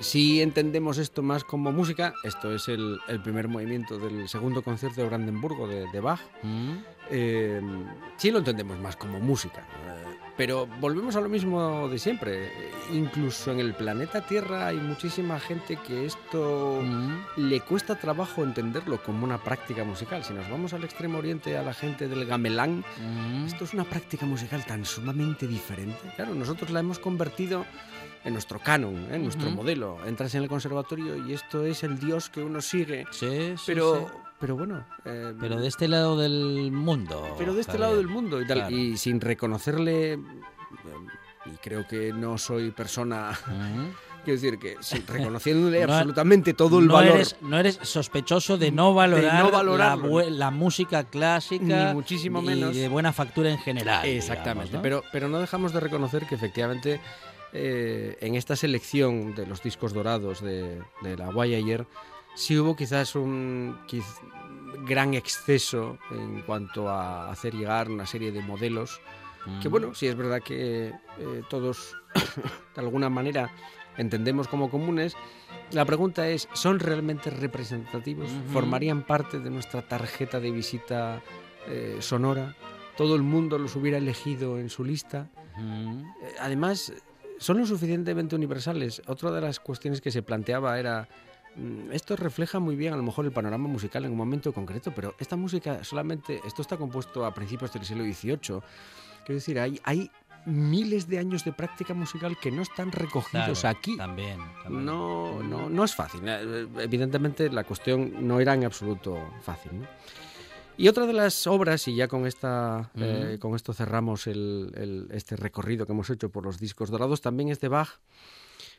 [0.00, 0.02] sí.
[0.02, 5.02] si entendemos esto más como música, esto es el, el primer movimiento del segundo concierto
[5.02, 6.20] de Brandenburgo de, de Bach.
[6.42, 6.72] Mm.
[7.10, 7.60] Eh,
[8.16, 9.68] sí lo entendemos más como música.
[10.42, 12.50] Pero volvemos a lo mismo de siempre.
[12.92, 17.48] Incluso en el planeta Tierra hay muchísima gente que esto Mm.
[17.48, 20.24] le cuesta trabajo entenderlo como una práctica musical.
[20.24, 23.44] Si nos vamos al extremo oriente, a la gente del gamelán, Mm.
[23.46, 26.00] esto es una práctica musical tan sumamente diferente.
[26.16, 27.64] Claro, nosotros la hemos convertido
[28.24, 29.14] en nuestro canon, ¿eh?
[29.14, 29.98] en nuestro modelo.
[30.06, 33.04] Entras en el conservatorio y esto es el dios que uno sigue.
[33.12, 34.16] Sí, sí, Pero, sí.
[34.42, 34.84] Pero bueno.
[35.04, 37.34] eh, Pero de este lado del mundo.
[37.38, 38.58] pero de este lado del mundo y tal.
[38.58, 38.76] Claro.
[38.76, 40.14] Y sin reconocerle.
[40.14, 40.18] eh,
[41.46, 43.30] Y creo que no soy persona.
[43.46, 43.86] Mm.
[44.24, 44.76] Quiero decir que
[45.12, 47.14] reconociéndole No- absolutamente todo el no valor.
[47.16, 49.50] Eres, no eres sospechoso de no valorar,
[49.98, 51.88] no la, música clásica.
[51.88, 52.74] Ni muchísimo y menos.
[52.74, 54.04] de buena factura en general.
[54.06, 57.00] Exactamente, pero, pero no dejamos de reconocer que efectivamente
[57.52, 61.86] eh, en esta selección de los discos dorados de, de la Guayayer
[62.34, 64.20] sí hubo quizás un, quiz-
[64.86, 69.00] gran exceso en cuanto a hacer llegar una serie de modelos
[69.60, 69.72] que Mm.
[69.72, 71.96] bueno, sí es verdad que eh, todos
[72.76, 73.50] de alguna manera
[73.96, 75.16] entendemos como comunes.
[75.72, 78.30] La pregunta es, ¿son realmente representativos?
[78.52, 81.22] ¿Formarían parte de nuestra tarjeta de visita
[81.66, 82.54] eh, sonora?
[82.96, 85.28] ¿Todo el mundo los hubiera elegido en su lista?
[85.56, 86.02] Mm.
[86.22, 86.92] Eh, Además,
[87.38, 89.02] son lo suficientemente universales.
[89.08, 91.08] Otra de las cuestiones que se planteaba era,
[91.90, 95.14] esto refleja muy bien a lo mejor el panorama musical en un momento concreto, pero
[95.18, 98.36] esta música solamente, esto está compuesto a principios del siglo XVIII.
[99.24, 100.10] Quiero decir, hay, hay
[100.46, 103.96] miles de años de práctica musical que no están recogidos Claro, aquí.
[103.96, 104.38] También.
[104.62, 104.84] también.
[104.86, 106.20] No, no, no es fácil.
[106.26, 109.80] Eh, Evidentemente la cuestión no era en absoluto fácil.
[109.82, 109.86] ¿no?
[110.78, 115.08] Y otra de las obras, y ya con esta eh, con esto cerramos el- el-
[115.12, 118.00] este recorrido que hemos hecho por los discos dorados, también es de Bach.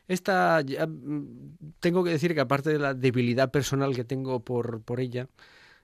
[0.08, 4.82] Esta, ya, mm, tengo que decir que aparte de la debilidad personal que tengo por,
[4.82, 5.28] por ella,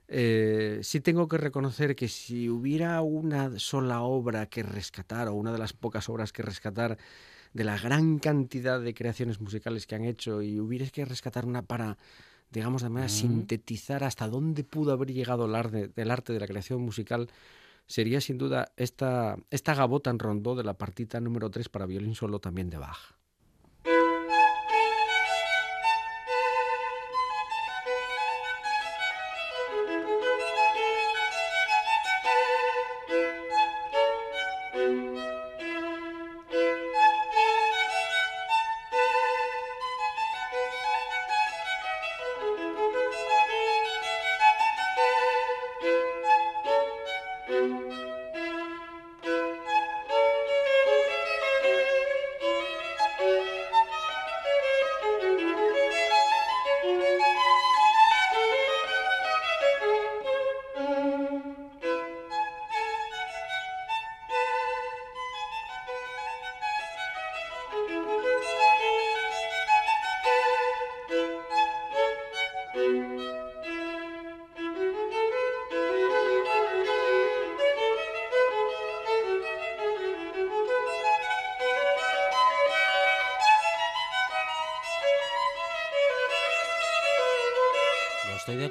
[0.07, 5.51] eh, sí tengo que reconocer que si hubiera una sola obra que rescatar, o una
[5.51, 6.97] de las pocas obras que rescatar
[7.53, 11.63] de la gran cantidad de creaciones musicales que han hecho, y hubiera que rescatar una
[11.63, 11.97] para,
[12.51, 13.15] digamos, de manera Mm.
[13.15, 17.29] sintetizar hasta dónde pudo haber llegado el arte, el arte de la creación musical,
[17.87, 22.15] sería sin duda esta, esta gabota en rondó de la partita número 3 para violín
[22.15, 23.20] solo también de Bach.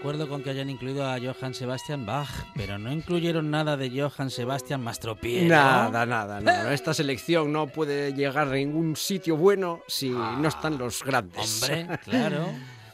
[0.01, 4.31] Acuerdo con que hayan incluido a Johann Sebastian Bach, pero no incluyeron nada de Johann
[4.31, 5.47] Sebastian Mastropiero.
[5.47, 10.79] Nada, nada, no, Esta selección no puede llegar a ningún sitio bueno si no están
[10.79, 11.63] los grandes.
[11.63, 12.47] Hombre, claro.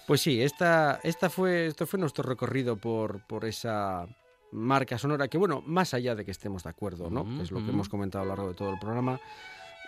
[0.08, 4.08] Pues sí, esta, esta fue, esto fue nuestro recorrido por, por esa
[4.50, 7.24] marca sonora que, bueno, más allá de que estemos de acuerdo, ¿no?
[7.36, 9.20] Que es lo que hemos comentado a lo largo de todo el programa,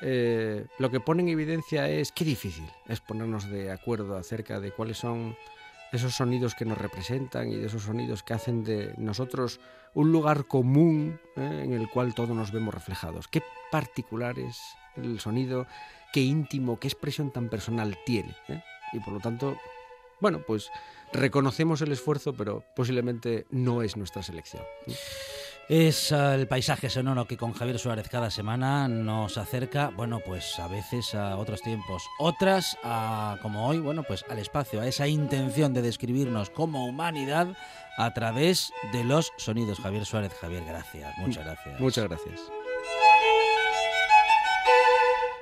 [0.02, 4.70] eh, lo que pone en evidencia es qué difícil es ponernos de acuerdo acerca de
[4.70, 5.36] cuáles son
[5.92, 9.60] esos sonidos que nos representan y de esos sonidos que hacen de nosotros
[9.94, 11.62] un lugar común ¿eh?
[11.64, 13.28] en el cual todos nos vemos reflejados.
[13.28, 14.60] Qué particular es
[14.96, 15.66] el sonido,
[16.12, 18.36] qué íntimo, qué expresión tan personal tiene.
[18.48, 18.62] ¿eh?
[18.92, 19.56] Y por lo tanto,
[20.20, 20.70] bueno, pues
[21.12, 24.62] reconocemos el esfuerzo, pero posiblemente no es nuestra selección.
[25.68, 30.66] Es el paisaje sonoro que con Javier Suárez cada semana nos acerca, bueno, pues a
[30.66, 35.74] veces a otros tiempos, otras, a, como hoy, bueno, pues al espacio, a esa intención
[35.74, 37.48] de describirnos como humanidad
[37.98, 39.78] a través de los sonidos.
[39.78, 41.78] Javier Suárez, Javier, gracias, muchas gracias.
[41.78, 42.40] Muchas gracias.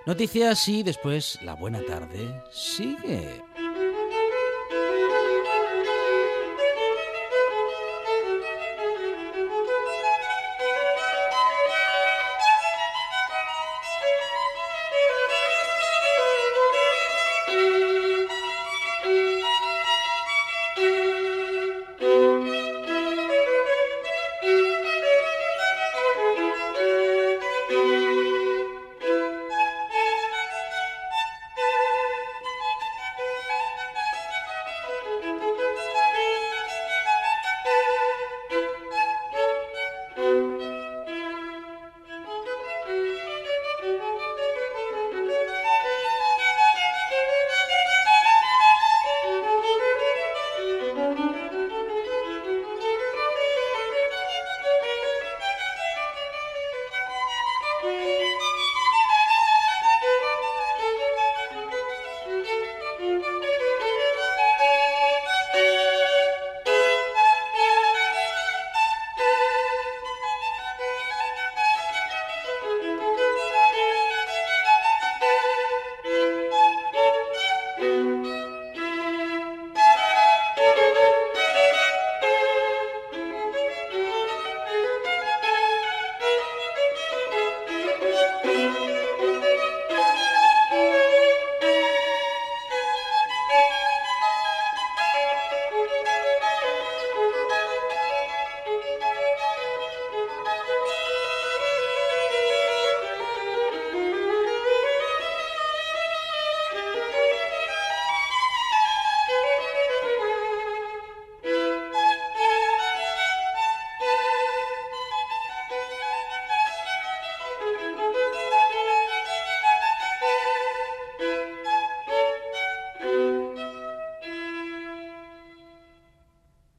[0.07, 3.43] Noticias y después la buena tarde sigue.